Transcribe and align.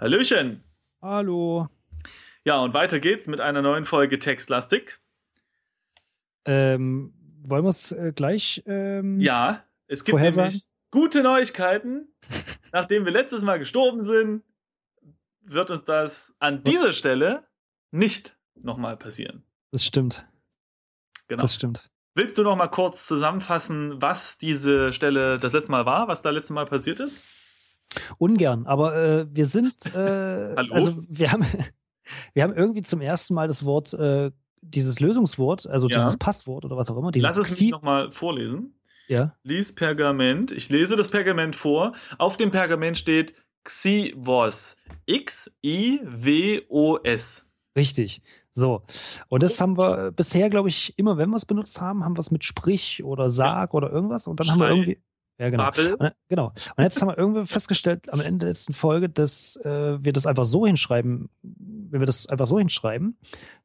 Hallöchen. 0.00 0.62
Hallo. 1.00 1.68
Ja, 2.44 2.60
und 2.60 2.74
weiter 2.74 3.00
geht's 3.00 3.26
mit 3.28 3.40
einer 3.40 3.62
neuen 3.62 3.84
Folge 3.84 4.18
Textlastik. 4.18 5.00
Ähm, 6.44 7.12
wollen 7.42 7.64
wir 7.64 7.70
es 7.70 7.92
äh, 7.92 8.12
gleich? 8.14 8.62
Ähm, 8.66 9.20
ja, 9.20 9.64
es 9.88 10.04
gibt 10.04 10.18
nämlich 10.18 10.66
gute 10.90 11.22
Neuigkeiten. 11.22 12.08
Nachdem 12.72 13.04
wir 13.04 13.12
letztes 13.12 13.42
Mal 13.42 13.58
gestorben 13.58 14.04
sind, 14.04 14.42
wird 15.42 15.70
uns 15.70 15.84
das 15.84 16.36
an 16.38 16.62
dieser 16.62 16.92
Stelle 16.92 17.44
nicht 17.90 18.36
nochmal 18.54 18.96
passieren. 18.96 19.42
Das 19.70 19.84
stimmt. 19.84 20.26
Genau. 21.28 21.42
Das 21.42 21.54
stimmt. 21.54 21.90
Willst 22.14 22.38
du 22.38 22.42
noch 22.42 22.56
mal 22.56 22.68
kurz 22.68 23.06
zusammenfassen, 23.06 24.00
was 24.00 24.38
diese 24.38 24.92
Stelle 24.92 25.38
das 25.38 25.52
letzte 25.52 25.70
Mal 25.70 25.84
war, 25.84 26.08
was 26.08 26.22
da 26.22 26.30
letzte 26.30 26.52
Mal 26.54 26.66
passiert 26.66 27.00
ist? 27.00 27.22
Ungern, 28.18 28.66
aber 28.66 28.96
äh, 28.96 29.26
wir 29.30 29.46
sind, 29.46 29.74
äh, 29.94 30.54
Hallo? 30.56 30.74
also 30.74 31.02
wir 31.08 31.32
haben, 31.32 31.44
wir 32.34 32.42
haben 32.42 32.54
irgendwie 32.54 32.82
zum 32.82 33.00
ersten 33.00 33.34
Mal 33.34 33.46
das 33.48 33.64
Wort, 33.64 33.94
äh, 33.94 34.30
dieses 34.62 35.00
Lösungswort, 35.00 35.66
also 35.66 35.88
Ja. 35.88 35.96
dieses 35.98 36.16
Passwort 36.16 36.64
oder 36.64 36.76
was 36.76 36.90
auch 36.90 36.96
immer, 36.96 37.10
dieses 37.12 37.36
Lass 37.36 37.36
es 37.52 37.60
mich 37.60 37.70
nochmal 37.70 38.10
vorlesen. 38.10 38.74
ja, 39.08 39.32
Lies 39.44 39.72
Pergament. 39.74 40.50
Ich 40.52 40.68
lese 40.70 40.96
das 40.96 41.08
Pergament 41.08 41.54
vor. 41.54 41.92
Auf 42.18 42.36
dem 42.36 42.50
Pergament 42.50 42.98
steht 42.98 43.34
Xivos. 43.64 44.76
X-I-W-O-S. 46.16 47.48
richtig. 47.76 48.22
So. 48.52 48.82
Und 49.28 49.42
das 49.42 49.60
haben 49.60 49.76
wir 49.76 50.06
äh, 50.06 50.10
bisher, 50.12 50.48
glaube 50.48 50.70
ich, 50.70 50.98
immer, 50.98 51.18
wenn 51.18 51.28
wir 51.28 51.36
es 51.36 51.44
benutzt 51.44 51.78
haben, 51.80 52.04
haben 52.04 52.16
wir 52.16 52.20
es 52.20 52.30
mit 52.30 52.42
Sprich 52.42 53.04
oder 53.04 53.28
Sag 53.28 53.74
oder 53.74 53.90
irgendwas 53.92 54.26
und 54.26 54.40
dann 54.40 54.48
haben 54.50 54.58
wir 54.60 54.66
Schrei. 54.68 54.74
irgendwie. 54.76 54.98
Ja, 55.38 55.50
genau. 55.50 55.68
Und, 55.98 56.12
genau. 56.28 56.46
Und 56.76 56.82
jetzt 56.84 57.00
haben 57.00 57.08
wir 57.08 57.18
irgendwie 57.18 57.44
festgestellt 57.46 58.12
am 58.12 58.20
Ende 58.20 58.38
der 58.40 58.48
letzten 58.48 58.72
Folge, 58.72 59.08
dass 59.08 59.56
äh, 59.64 60.02
wir 60.02 60.12
das 60.12 60.26
einfach 60.26 60.44
so 60.46 60.66
hinschreiben, 60.66 61.28
wenn 61.42 62.00
wir 62.00 62.06
das 62.06 62.26
einfach 62.28 62.46
so 62.46 62.58
hinschreiben, 62.58 63.18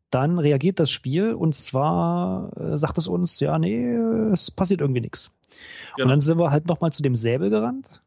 dann 0.09 0.37
reagiert 0.39 0.79
das 0.81 0.91
Spiel 0.91 1.33
und 1.33 1.55
zwar 1.55 2.51
äh, 2.57 2.77
sagt 2.77 2.97
es 2.97 3.07
uns, 3.07 3.39
ja, 3.39 3.57
nee, 3.57 3.85
es 4.33 4.51
passiert 4.51 4.81
irgendwie 4.81 4.99
nichts. 5.01 5.33
Genau. 5.95 6.05
Und 6.05 6.09
dann 6.09 6.21
sind 6.21 6.37
wir 6.37 6.51
halt 6.51 6.65
nochmal 6.67 6.91
zu 6.91 7.01
dem 7.03 7.15
Säbel 7.15 7.49
gerannt 7.49 8.01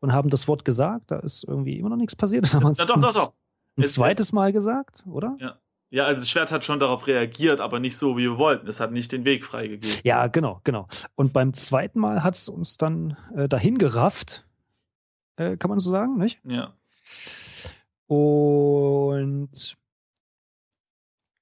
und 0.00 0.12
haben 0.12 0.28
das 0.28 0.48
Wort 0.48 0.64
gesagt, 0.64 1.12
da 1.12 1.20
ist 1.20 1.44
irgendwie 1.44 1.78
immer 1.78 1.90
noch 1.90 1.96
nichts 1.96 2.16
passiert. 2.16 2.44
Dann 2.52 2.54
haben 2.54 2.62
wir 2.64 2.70
es 2.70 2.78
Ja, 2.78 2.86
doch, 2.86 3.00
doch, 3.00 3.12
doch. 3.12 3.32
ein 3.76 3.82
Es- 3.84 3.92
zweites 3.94 4.32
Mal 4.32 4.52
gesagt, 4.52 5.04
oder? 5.06 5.36
Ja, 5.38 5.58
also 5.98 6.22
das 6.22 6.28
Schwert 6.30 6.52
hat 6.52 6.64
schon 6.64 6.78
darauf 6.78 7.06
reagiert, 7.06 7.60
aber 7.60 7.80
nicht 7.80 7.96
so, 7.96 8.16
wie 8.16 8.22
wir 8.22 8.38
wollten. 8.38 8.68
Es 8.68 8.78
hat 8.80 8.92
nicht 8.92 9.10
den 9.12 9.24
Weg 9.24 9.44
freigegeben. 9.44 10.00
Ja, 10.04 10.26
genau, 10.28 10.60
genau. 10.64 10.86
Und 11.16 11.32
beim 11.32 11.52
zweiten 11.54 11.98
Mal 11.98 12.22
hat 12.22 12.34
es 12.36 12.48
uns 12.48 12.78
dann 12.78 13.16
äh, 13.36 13.48
dahin 13.48 13.76
gerafft, 13.78 14.44
äh, 15.36 15.56
kann 15.56 15.68
man 15.70 15.80
so 15.80 15.90
sagen, 15.90 16.16
nicht? 16.16 16.40
Ja. 16.44 16.72
Und 18.06 19.76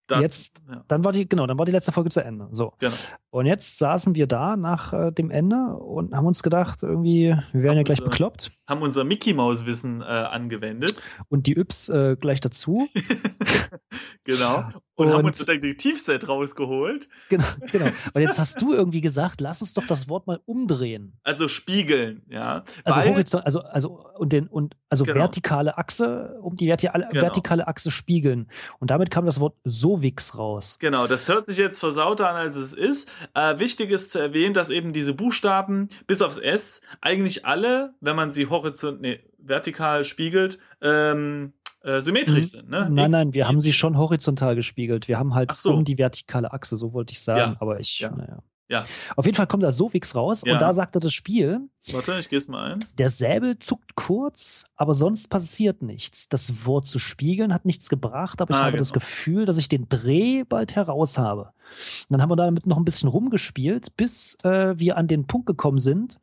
Das, 0.06 0.20
Jetzt- 0.22 0.62
ja, 0.68 0.82
dann 0.88 1.04
war 1.04 1.12
die, 1.12 1.28
genau, 1.28 1.46
dann 1.46 1.58
war 1.58 1.66
die 1.66 1.72
letzte 1.72 1.92
Folge 1.92 2.08
zu 2.08 2.24
Ende. 2.24 2.48
So. 2.52 2.72
genau. 2.78 2.94
Und 3.30 3.44
jetzt 3.46 3.78
saßen 3.78 4.14
wir 4.14 4.26
da 4.26 4.56
nach 4.56 4.92
äh, 4.94 5.12
dem 5.12 5.30
Ende 5.30 5.56
und 5.76 6.14
haben 6.14 6.26
uns 6.26 6.42
gedacht, 6.42 6.82
irgendwie, 6.82 7.34
wir 7.52 7.62
werden 7.62 7.70
Haben 7.70 7.76
ja 7.78 7.82
gleich 7.82 7.98
uns, 8.00 8.06
äh, 8.06 8.10
bekloppt. 8.10 8.52
Haben 8.66 8.82
unser 8.82 9.04
Mickey-Maus-Wissen 9.04 10.00
äh, 10.00 10.04
angewendet. 10.04 11.02
Und 11.28 11.46
die 11.46 11.56
Yps 11.58 11.90
äh, 11.90 12.16
gleich 12.18 12.40
dazu. 12.40 12.88
genau. 14.24 14.64
Und, 14.94 15.10
haben 15.10 15.18
Und- 15.20 15.26
unser 15.26 15.44
Detektivset 15.44 16.26
rausgeholt. 16.28 17.08
genau, 17.28 17.44
genau. 17.70 17.86
Und 18.14 18.20
jetzt 18.20 18.38
hast 18.38 18.60
du 18.60 18.72
irgendwie 18.74 19.00
gesagt, 19.00 19.40
lass 19.40 19.60
uns 19.62 19.74
doch 19.74 19.86
das 19.86 20.08
Wort 20.08 20.26
mal 20.26 20.40
umdrehen. 20.44 21.18
Also 21.22 21.46
spiegeln, 21.48 22.22
ja. 22.28 22.64
Also 22.84 23.00
horizont, 23.00 23.44
also, 23.44 23.60
also 23.60 24.04
und 24.18 24.32
den 24.32 24.48
und 24.48 24.74
also 24.88 25.04
Genau. 25.04 25.20
vertikale 25.20 25.78
Achse, 25.78 26.38
um 26.42 26.56
die 26.56 26.66
vertikale, 26.66 27.06
Genau. 27.10 27.22
vertikale 27.22 27.68
Achse 27.68 27.90
spiegeln. 27.90 28.50
Und 28.80 28.90
damit 28.90 29.10
kam 29.10 29.26
das 29.26 29.38
Wort 29.38 29.54
Sowix 29.64 30.36
raus. 30.36 30.78
Genau, 30.80 31.06
das 31.06 31.28
hört 31.28 31.46
sich 31.46 31.58
jetzt 31.58 31.78
versauter 31.78 32.28
an, 32.28 32.36
als 32.36 32.56
es 32.56 32.72
ist. 32.72 33.10
Äh, 33.34 33.58
wichtig 33.58 33.90
ist 33.90 34.12
zu 34.12 34.18
erwähnen, 34.18 34.54
dass 34.54 34.70
eben 34.70 34.92
diese 34.92 35.14
Buchstaben 35.14 35.88
bis 36.06 36.22
aufs 36.22 36.38
S 36.38 36.80
eigentlich 37.00 37.46
alle, 37.46 37.94
wenn 38.00 38.16
man 38.16 38.32
sie 38.32 38.48
horizont, 38.48 39.00
nee, 39.00 39.20
vertikal 39.38 40.04
spiegelt, 40.04 40.58
ähm, 40.80 41.52
äh, 41.82 42.00
symmetrisch 42.00 42.46
Mhm. 42.46 42.58
sind. 42.58 42.70
Ne? 42.70 42.88
Nein, 42.90 43.06
X, 43.06 43.12
nein, 43.12 43.34
wir 43.34 43.42
Y. 43.42 43.48
haben 43.48 43.60
sie 43.60 43.72
schon 43.72 43.96
horizontal 43.98 44.54
gespiegelt. 44.56 45.08
Wir 45.08 45.18
haben 45.18 45.34
halt 45.34 45.56
so. 45.56 45.72
um 45.74 45.84
die 45.84 45.98
vertikale 45.98 46.52
Achse, 46.52 46.76
so 46.76 46.92
wollte 46.92 47.12
ich 47.12 47.20
sagen. 47.20 47.52
Ja. 47.52 47.56
Aber 47.60 47.80
ich, 47.80 47.98
Ja. 48.00 48.10
naja. 48.10 48.42
Ja. 48.70 48.84
Auf 49.16 49.24
jeden 49.24 49.34
Fall 49.34 49.46
kommt 49.46 49.62
da 49.62 49.70
Sofix 49.70 50.14
raus 50.14 50.42
Ja. 50.44 50.52
und 50.52 50.60
da 50.60 50.74
sagte 50.74 51.00
das 51.00 51.14
Spiel, 51.14 51.60
Warte, 51.90 52.18
ich 52.18 52.28
gehe 52.28 52.36
es 52.36 52.48
mal 52.48 52.72
ein. 52.74 52.84
der 52.98 53.08
Säbel 53.08 53.58
zuckt 53.58 53.94
kurz, 53.94 54.64
aber 54.76 54.92
sonst 54.92 55.28
passiert 55.30 55.80
nichts. 55.80 56.28
Das 56.28 56.66
Wort 56.66 56.86
zu 56.86 56.98
spiegeln 56.98 57.54
hat 57.54 57.64
nichts 57.64 57.88
gebracht, 57.88 58.42
aber 58.42 58.50
ich 58.52 58.60
Ah, 58.60 58.64
habe 58.66 58.76
das 58.76 58.92
genau. 58.92 59.00
Gefühl, 59.00 59.46
dass 59.46 59.56
ich 59.56 59.70
den 59.70 59.88
Dreh 59.88 60.44
bald 60.44 60.76
heraus 60.76 61.16
habe. 61.16 61.44
Und 61.44 62.10
dann 62.10 62.20
haben 62.20 62.30
wir 62.30 62.36
damit 62.36 62.66
noch 62.66 62.76
ein 62.76 62.84
bisschen 62.84 63.08
rumgespielt, 63.08 63.96
bis 63.96 64.36
äh, 64.44 64.78
wir 64.78 64.98
an 64.98 65.06
den 65.08 65.26
Punkt 65.26 65.46
gekommen 65.46 65.78
sind, 65.78 66.20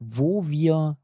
wo 0.00 0.48
wir 0.48 0.96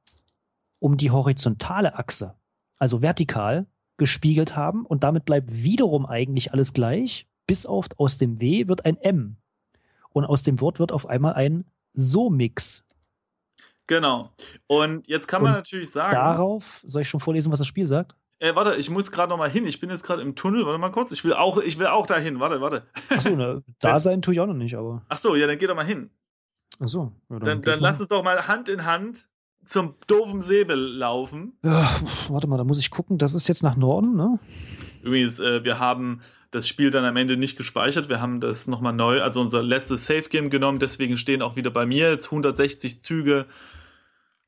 um 0.80 0.96
die 0.96 1.12
horizontale 1.12 1.96
Achse, 1.98 2.34
also 2.78 3.00
vertikal, 3.00 3.66
gespiegelt 4.00 4.56
haben 4.56 4.86
und 4.86 5.04
damit 5.04 5.26
bleibt 5.26 5.62
wiederum 5.62 6.06
eigentlich 6.06 6.52
alles 6.52 6.72
gleich, 6.72 7.28
bis 7.46 7.66
auf 7.66 7.86
aus 7.98 8.16
dem 8.16 8.40
W 8.40 8.66
wird 8.66 8.86
ein 8.86 8.96
M. 8.96 9.36
Und 10.12 10.24
aus 10.24 10.42
dem 10.42 10.60
Wort 10.60 10.80
wird 10.80 10.90
auf 10.90 11.06
einmal 11.06 11.34
ein 11.34 11.66
So-Mix. 11.92 12.86
Genau. 13.86 14.32
Und 14.66 15.06
jetzt 15.06 15.28
kann 15.28 15.42
man 15.42 15.52
Und 15.52 15.58
natürlich 15.58 15.90
sagen. 15.90 16.14
Darauf, 16.14 16.80
soll 16.86 17.02
ich 17.02 17.08
schon 17.08 17.20
vorlesen, 17.20 17.52
was 17.52 17.58
das 17.58 17.68
Spiel 17.68 17.84
sagt? 17.84 18.16
Äh, 18.38 18.54
warte, 18.54 18.76
ich 18.76 18.88
muss 18.88 19.12
gerade 19.12 19.28
noch 19.28 19.36
mal 19.36 19.50
hin. 19.50 19.66
Ich 19.66 19.80
bin 19.80 19.90
jetzt 19.90 20.02
gerade 20.02 20.22
im 20.22 20.34
Tunnel. 20.34 20.64
Warte 20.64 20.78
mal 20.78 20.90
kurz. 20.90 21.12
Ich 21.12 21.22
will 21.22 21.34
auch, 21.34 21.58
ich 21.58 21.78
will 21.78 21.88
auch 21.88 22.06
dahin. 22.06 22.40
Warte, 22.40 22.62
warte. 22.62 22.86
Achso, 23.10 23.36
ne, 23.36 23.62
da 23.80 24.00
sein 24.00 24.22
tue 24.22 24.32
ich 24.32 24.40
auch 24.40 24.46
noch 24.46 24.54
nicht, 24.54 24.76
aber. 24.76 25.04
Ach 25.10 25.18
so, 25.18 25.36
ja, 25.36 25.46
dann 25.46 25.58
geh 25.58 25.66
doch 25.66 25.76
mal 25.76 25.84
hin. 25.84 26.10
Achso. 26.78 27.12
Ja, 27.28 27.38
Dann, 27.40 27.60
dann 27.62 27.80
mal. 27.80 27.88
lass 27.88 28.00
uns 28.00 28.08
doch 28.08 28.22
mal 28.22 28.48
Hand 28.48 28.70
in 28.70 28.86
Hand 28.86 29.28
zum 29.64 29.94
doofen 30.06 30.42
Säbel 30.42 30.78
laufen. 30.78 31.52
Ja, 31.62 31.90
warte 32.28 32.46
mal, 32.46 32.56
da 32.56 32.64
muss 32.64 32.78
ich 32.78 32.90
gucken. 32.90 33.18
Das 33.18 33.34
ist 33.34 33.48
jetzt 33.48 33.62
nach 33.62 33.76
Norden, 33.76 34.16
ne? 34.16 34.38
Übrigens, 35.02 35.40
äh, 35.40 35.64
wir 35.64 35.78
haben 35.78 36.20
das 36.50 36.66
Spiel 36.66 36.90
dann 36.90 37.04
am 37.04 37.16
Ende 37.16 37.36
nicht 37.36 37.56
gespeichert. 37.56 38.08
Wir 38.08 38.20
haben 38.20 38.40
das 38.40 38.66
nochmal 38.66 38.92
neu, 38.92 39.22
also 39.22 39.40
unser 39.40 39.62
letztes 39.62 40.06
Safe 40.06 40.28
Game 40.28 40.50
genommen. 40.50 40.78
Deswegen 40.78 41.16
stehen 41.16 41.42
auch 41.42 41.56
wieder 41.56 41.70
bei 41.70 41.86
mir 41.86 42.10
jetzt 42.10 42.26
160 42.26 43.00
Züge 43.00 43.46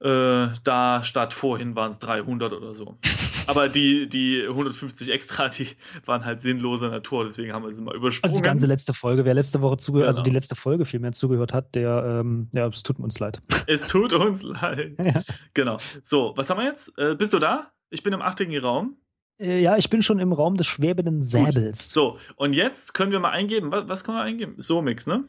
äh, 0.03 0.49
da, 0.65 1.03
statt 1.05 1.33
vorhin 1.33 1.77
waren 1.77 1.93
es 1.93 1.99
300 2.01 2.53
oder 2.53 2.75
so. 2.75 2.97
Aber 3.47 3.69
die, 3.69 4.09
die 4.09 4.43
150 4.47 5.11
extra, 5.11 5.49
die 5.49 5.69
waren 6.07 6.25
halt 6.25 6.43
sinnloser 6.43 6.91
Natur. 6.91 7.25
Deswegen 7.25 7.53
haben 7.53 7.65
wir 7.65 7.73
sie 7.73 7.83
mal 7.83 7.95
übersprungen. 7.95 8.23
Also 8.25 8.37
die 8.37 8.43
ganze 8.47 8.67
letzte 8.67 8.93
Folge. 8.95 9.25
Wer 9.25 9.35
letzte 9.35 9.61
Woche 9.63 9.77
zugehört, 9.79 10.07
also 10.09 10.19
Genau. 10.23 10.31
die 10.31 10.35
letzte 10.37 10.55
Folge 10.57 10.85
vielmehr 10.85 11.13
zugehört 11.13 11.53
hat, 11.53 11.75
der, 11.75 12.21
ähm, 12.21 12.49
ja, 12.55 12.67
es 12.69 12.83
tut 12.83 12.99
uns 13.01 13.19
leid. 13.19 13.41
es 13.67 13.87
tut 13.87 14.13
uns 14.13 14.43
leid. 14.43 14.95
Ja. 15.03 15.23
Genau. 15.55 15.79
So, 16.03 16.33
was 16.37 16.51
haben 16.51 16.59
wir 16.61 16.67
jetzt? 16.67 16.97
Äh, 16.99 17.15
bist 17.17 17.33
du 17.33 17.39
da? 17.39 17.69
Ich 17.91 18.03
bin 18.03 18.13
im 18.13 18.23
achtigen 18.23 18.57
Raum. 18.59 18.97
Äh, 19.41 19.61
ja, 19.61 19.77
ich 19.77 19.91
bin 19.91 20.03
schon 20.03 20.19
im 20.21 20.33
Raum 20.33 20.57
des 20.57 20.67
schwebenden 20.67 21.23
Säbels. 21.23 21.91
So, 21.91 22.19
und 22.37 22.55
jetzt 22.55 22.95
können 22.95 23.11
wir 23.13 23.19
mal 23.21 23.31
eingeben. 23.31 23.71
Was, 23.73 23.89
was 23.89 24.05
können 24.05 24.19
wir 24.19 24.23
eingeben? 24.23 24.55
Somix, 24.59 25.07
ne? 25.07 25.25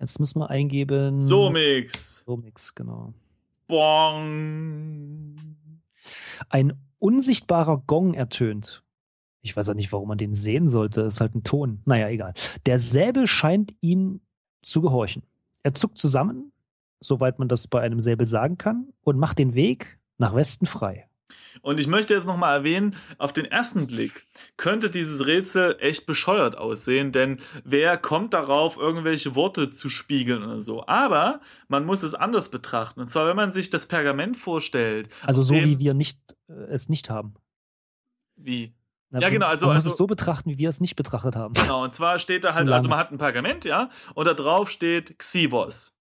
Jetzt 0.00 0.18
müssen 0.18 0.40
wir 0.40 0.50
eingeben. 0.50 1.16
Somix. 1.16 2.24
Somix, 2.24 2.74
genau. 2.74 3.14
Bong. 3.72 5.34
Ein 6.50 6.74
unsichtbarer 6.98 7.82
Gong 7.86 8.12
ertönt. 8.12 8.84
Ich 9.40 9.56
weiß 9.56 9.66
ja 9.68 9.72
nicht, 9.72 9.90
warum 9.92 10.08
man 10.08 10.18
den 10.18 10.34
sehen 10.34 10.68
sollte. 10.68 11.00
Ist 11.00 11.22
halt 11.22 11.34
ein 11.34 11.42
Ton. 11.42 11.80
Naja, 11.86 12.10
egal. 12.10 12.34
Der 12.66 12.78
Säbel 12.78 13.26
scheint 13.26 13.74
ihm 13.80 14.20
zu 14.60 14.82
gehorchen. 14.82 15.22
Er 15.62 15.72
zuckt 15.72 15.96
zusammen, 15.96 16.52
soweit 17.00 17.38
man 17.38 17.48
das 17.48 17.66
bei 17.66 17.80
einem 17.80 18.02
Säbel 18.02 18.26
sagen 18.26 18.58
kann, 18.58 18.88
und 19.04 19.18
macht 19.18 19.38
den 19.38 19.54
Weg 19.54 19.98
nach 20.18 20.34
Westen 20.34 20.66
frei. 20.66 21.08
Und 21.60 21.80
ich 21.80 21.86
möchte 21.86 22.14
jetzt 22.14 22.26
nochmal 22.26 22.56
erwähnen, 22.58 22.96
auf 23.18 23.32
den 23.32 23.44
ersten 23.44 23.86
Blick 23.86 24.26
könnte 24.56 24.90
dieses 24.90 25.26
Rätsel 25.26 25.76
echt 25.80 26.06
bescheuert 26.06 26.56
aussehen, 26.56 27.12
denn 27.12 27.40
wer 27.64 27.96
kommt 27.96 28.34
darauf, 28.34 28.76
irgendwelche 28.76 29.34
Worte 29.34 29.70
zu 29.70 29.88
spiegeln 29.88 30.42
oder 30.42 30.60
so? 30.60 30.86
Aber 30.86 31.40
man 31.68 31.84
muss 31.84 32.02
es 32.02 32.14
anders 32.14 32.50
betrachten. 32.50 33.00
Und 33.00 33.10
zwar, 33.10 33.26
wenn 33.26 33.36
man 33.36 33.52
sich 33.52 33.70
das 33.70 33.86
Pergament 33.86 34.36
vorstellt. 34.36 35.08
Also 35.22 35.42
so, 35.42 35.54
wie 35.54 35.78
wir 35.78 35.94
nicht, 35.94 36.18
äh, 36.48 36.52
es 36.70 36.88
nicht 36.88 37.10
haben. 37.10 37.34
Wie? 38.36 38.74
Na, 39.10 39.20
Ja, 39.20 39.28
genau, 39.28 39.46
also- 39.46 39.66
man 39.66 39.76
muss 39.76 39.84
also- 39.84 39.92
es 39.92 39.96
so 39.98 40.06
betrachten, 40.06 40.50
wie 40.50 40.58
wir 40.58 40.68
es 40.70 40.80
nicht 40.80 40.96
betrachtet 40.96 41.36
haben. 41.36 41.54
Genau, 41.54 41.84
und 41.84 41.94
zwar 41.94 42.18
steht 42.18 42.44
da 42.44 42.54
halt, 42.54 42.68
also 42.68 42.88
man 42.88 42.98
hat 42.98 43.12
ein 43.12 43.18
Pergament, 43.18 43.64
ja, 43.64 43.90
und 44.14 44.26
da 44.26 44.32
drauf 44.34 44.70
steht 44.70 45.18
Xibos. 45.18 45.94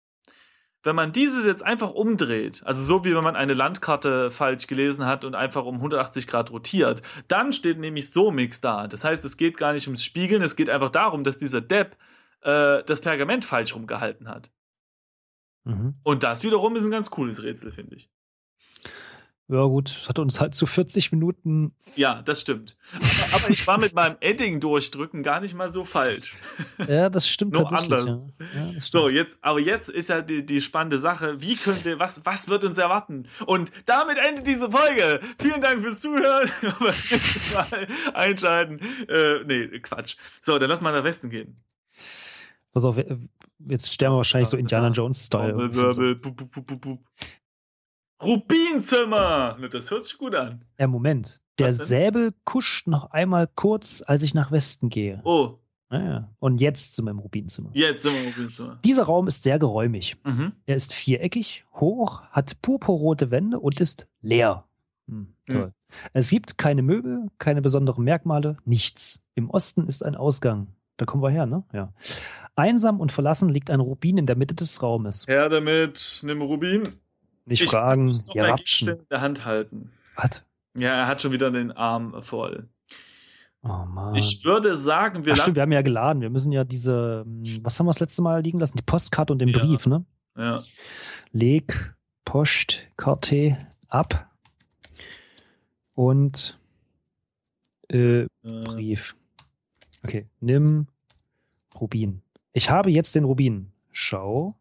Wenn 0.84 0.96
man 0.96 1.12
dieses 1.12 1.46
jetzt 1.46 1.64
einfach 1.64 1.92
umdreht, 1.92 2.64
also 2.66 2.82
so 2.82 3.06
wie 3.06 3.16
wenn 3.16 3.24
man 3.24 3.36
eine 3.36 3.54
Landkarte 3.54 4.32
falsch 4.32 4.66
gelesen 4.66 5.06
hat 5.06 5.26
und 5.26 5.36
einfach 5.36 5.66
um 5.66 5.76
180 5.76 6.26
Grad 6.26 6.50
rotiert, 6.50 7.04
dann 7.28 7.54
steht 7.54 7.78
nämlich 7.78 8.12
Somix 8.12 8.62
da. 8.62 8.88
Das 8.88 9.04
heißt, 9.04 9.24
es 9.24 9.38
geht 9.38 9.58
gar 9.58 9.74
nicht 9.74 9.88
ums 9.88 10.04
Spiegeln, 10.04 10.42
es 10.42 10.56
geht 10.56 10.70
einfach 10.70 10.90
darum, 10.90 11.24
dass 11.24 11.38
dieser 11.38 11.62
Depp 11.62 11.98
äh, 12.42 12.84
das 12.84 13.02
Pergament 13.02 13.46
falsch 13.46 13.76
rumgehalten 13.76 14.28
hat. 14.28 14.52
Mhm. 15.66 15.96
Und 16.04 16.24
das 16.24 16.44
wiederum 16.44 16.76
ist 16.76 16.86
ein 16.86 16.92
ganz 16.92 17.12
cooles 17.12 17.44
Rätsel, 17.44 17.72
finde 17.72 17.96
ich. 17.98 18.10
Ja, 19.52 19.66
gut, 19.66 20.06
hat 20.08 20.18
uns 20.18 20.40
halt 20.40 20.56
zu 20.56 20.66
40 20.66 21.12
Minuten. 21.12 21.76
Ja, 21.98 22.22
das 22.22 22.40
stimmt. 22.40 22.78
Aber, 22.96 23.36
aber 23.44 23.50
ich 23.50 23.68
war 23.68 23.78
mit 23.78 23.94
meinem 23.94 24.16
Edding 24.22 24.62
durchdrücken 24.62 25.24
gar 25.24 25.42
nicht 25.42 25.54
mal 25.56 25.70
so 25.70 25.84
falsch. 25.84 26.38
Ja, 26.88 27.10
das 27.10 27.28
stimmt 27.28 27.56
Nur 27.56 27.66
tatsächlich. 27.66 28.00
anders. 28.00 28.22
Ja. 28.56 28.72
Ja, 28.72 28.80
So, 28.80 29.10
jetzt, 29.10 29.40
aber 29.42 29.60
jetzt 29.60 29.90
ist 29.90 30.08
ja 30.08 30.22
die, 30.22 30.46
die 30.46 30.62
spannende 30.62 31.02
Sache. 31.02 31.42
Wie 31.42 31.58
könnte, 31.58 32.00
was, 32.00 32.26
was 32.26 32.48
wird 32.48 32.64
uns 32.64 32.78
erwarten? 32.78 33.28
Und 33.46 33.74
damit 33.88 34.18
endet 34.26 34.48
diese 34.48 34.72
Folge. 34.72 35.20
Vielen 35.38 35.60
Dank 35.60 35.82
fürs 35.82 36.00
Zuhören. 36.00 36.50
Aber 36.62 36.86
nächstes 36.92 37.54
Mal 37.54 37.88
einschalten. 38.14 38.80
Äh, 39.10 39.44
nee, 39.46 39.68
Quatsch. 39.80 40.16
So, 40.40 40.58
dann 40.60 40.70
lass 40.70 40.80
mal 40.80 40.94
nach 40.94 41.04
Westen 41.04 41.30
gehen. 41.30 41.62
Pass 42.72 42.86
auf, 42.86 42.98
äh, 42.98 43.18
jetzt 43.68 43.94
sterben 43.94 44.14
wir 44.14 44.18
wahrscheinlich 44.18 44.48
so 44.48 44.56
Indiana 44.56 44.88
Jones-Style. 44.88 45.72
Rubinzimmer! 48.22 49.58
Das 49.72 49.90
hört 49.92 50.04
sich 50.04 50.18
gut 50.18 50.36
an. 50.36 50.64
Ja, 50.80 50.88
Moment. 50.88 51.42
Der? 51.60 51.74
Säbel 51.74 52.34
kuscht 52.46 52.88
noch 52.88 53.12
einmal 53.12 53.48
kurz, 53.56 54.04
als 54.06 54.24
ich 54.24 54.34
nach 54.34 54.52
Westen 54.52 54.90
gehe. 54.90 55.22
Oh, 55.26 55.60
Naja. 55.90 56.30
Und 56.40 56.60
jetzt 56.62 56.96
zu 56.96 57.04
meinem 57.04 57.20
Rubinzimmer. 57.20 57.70
jetzt 57.74 58.04
sind 58.04 58.14
wir 58.14 58.22
im 58.22 58.28
Rubinzimmer. 58.34 58.80
Dieser 58.84 59.04
Raum 59.04 59.28
ist 59.28 59.44
sehr 59.44 59.60
geräumig. 59.60 60.18
Mhm. 60.24 60.54
Er 60.66 60.76
ist 60.76 60.94
viereckig, 60.94 61.66
hoch, 61.74 62.22
hat 62.32 62.60
purpurrote 62.62 63.30
Wände 63.30 63.60
und 63.60 63.80
ist 63.80 64.08
leer. 64.22 64.66
Hm, 65.08 65.34
toll. 65.50 65.74
Es 66.14 66.30
gibt 66.30 66.58
keine 66.58 66.82
Möbel, 66.82 67.28
keine 67.38 67.62
besonderen 67.62 68.04
Merkmale, 68.06 68.56
nichts. 68.66 69.26
Im 69.36 69.50
Osten 69.50 69.86
ist 69.86 70.04
ein 70.04 70.16
Ausgang. 70.16 70.68
Da 70.98 71.06
kommen 71.06 71.22
wir 71.22 71.30
her, 71.30 71.46
ne? 71.46 71.64
Ja. 71.74 71.94
Einsam 72.56 73.00
und 73.02 73.12
verlassen 73.12 73.50
liegt 73.50 73.70
ein 73.70 73.80
Rubin 73.82 74.18
in 74.18 74.26
der 74.26 74.36
Mitte 74.38 74.56
des 74.56 74.82
Raumes. 74.82 75.28
Her 75.28 75.50
damit, 75.50 76.22
nimm 76.24 76.42
Rubin. 76.42 76.84
Nicht 77.46 77.64
Ich 77.64 77.70
fragen, 77.70 78.06
muss 78.06 78.26
noch 78.28 78.36
Rapschen. 78.36 78.90
In 78.90 79.08
der 79.10 79.22
Hand 79.22 79.46
halten. 79.46 79.92
Was? 80.16 80.42
Ja, 80.78 80.90
er 80.94 81.08
hat 81.08 81.22
schon 81.22 81.32
wieder 81.32 81.52
den 81.52 81.72
Arm 81.72 82.22
voll. 82.24 82.70
Oh 83.64 83.86
Mann. 83.86 84.16
Ich 84.16 84.44
würde 84.44 84.78
sagen, 84.78 85.26
wir 85.26 85.34
Ach 85.34 85.38
lassen. 85.38 85.42
stimmt, 85.44 85.56
wir 85.58 85.62
haben 85.64 85.72
ja 85.72 85.82
geladen. 85.82 86.22
Wir 86.22 86.30
müssen 86.30 86.52
ja 86.52 86.64
diese, 86.64 87.24
hm, 87.26 87.60
was 87.64 87.78
haben 87.80 87.86
wir 87.86 87.92
das 87.92 88.00
letzte 88.00 88.22
Mal 88.22 88.42
liegen 88.42 88.60
lassen? 88.60 88.78
Die 88.78 88.84
Postkarte 88.84 89.34
und 89.34 89.40
den 89.40 89.50
Ja. 89.50 89.60
Brief, 89.60 89.86
ne? 89.86 90.04
Ja. 90.38 90.62
Leg 91.32 91.94
Postkarte 92.26 93.58
ab 93.90 94.32
und 95.96 96.58
äh, 97.90 98.22
Äh, 98.22 98.28
Brief. 98.44 99.16
Okay, 100.04 100.26
nimm 100.40 100.88
Rubin. 101.80 102.22
Ich 102.54 102.70
habe 102.70 102.90
jetzt 102.90 103.14
den 103.16 103.26
Rubin. 103.26 103.72
Schau. 103.92 104.56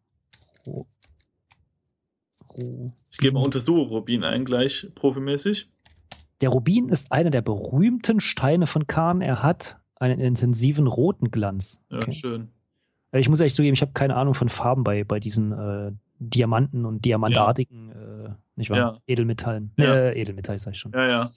Ru 2.56 2.90
ich 3.10 3.18
gebe 3.18 3.34
mal 3.34 3.44
Untersuche 3.44 3.88
Rubin 3.88 4.24
ein, 4.24 4.44
gleich 4.44 4.88
profimäßig. 4.94 5.68
der 6.40 6.48
Rubin 6.50 6.88
ist 6.88 7.12
einer 7.12 7.30
der 7.30 7.42
berühmten 7.42 8.20
Steine 8.20 8.66
von 8.66 8.86
Kahn. 8.86 9.20
Er 9.22 9.42
hat 9.42 9.78
einen 9.96 10.20
intensiven 10.20 10.86
roten 10.86 11.30
Glanz. 11.30 11.84
Ja, 11.90 11.98
Okay. 11.98 12.12
schön. 12.12 12.48
Ich 13.12 13.28
muss 13.28 13.40
ehrlich 13.40 13.54
zugeben, 13.54 13.74
ich 13.74 13.82
habe 13.82 13.92
keine 13.92 14.14
Ahnung 14.16 14.34
von 14.34 14.48
Farben 14.48 14.84
bei, 14.84 15.02
bei 15.04 15.18
diesen 15.18 15.52
äh, 15.52 15.90
Diamanten 16.20 16.84
und 16.84 17.04
diamantartigen, 17.04 17.90
äh, 17.90 18.30
nicht 18.54 18.70
wahr? 18.70 18.78
Ja. 18.78 18.98
Edelmetallen. 19.06 19.72
Ja. 19.78 19.94
Äh, 19.94 20.20
Edelmetall, 20.20 20.58
sag 20.60 20.74
ich 20.74 20.78
schon. 20.78 20.92
Ja, 20.92 21.08
ja. 21.08 21.30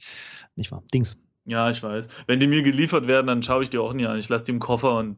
Nicht 0.56 0.71
wahr? 0.71 0.83
Dings. 0.94 1.18
Ja, 1.45 1.69
ich 1.71 1.81
weiß. 1.81 2.10
Wenn 2.27 2.39
die 2.39 2.48
mir 2.48 2.62
geliefert 2.63 3.07
werden, 3.07 3.25
dann 3.27 3.42
schaue 3.44 3.63
ich 3.63 3.69
die 3.71 3.77
auch 3.80 3.94
nie 3.94 4.06
an. 4.06 4.19
Ich 4.19 4.30
lasse 4.30 4.44
die 4.45 4.51
im 4.51 4.60
Koffer 4.60 4.98
und 4.98 5.18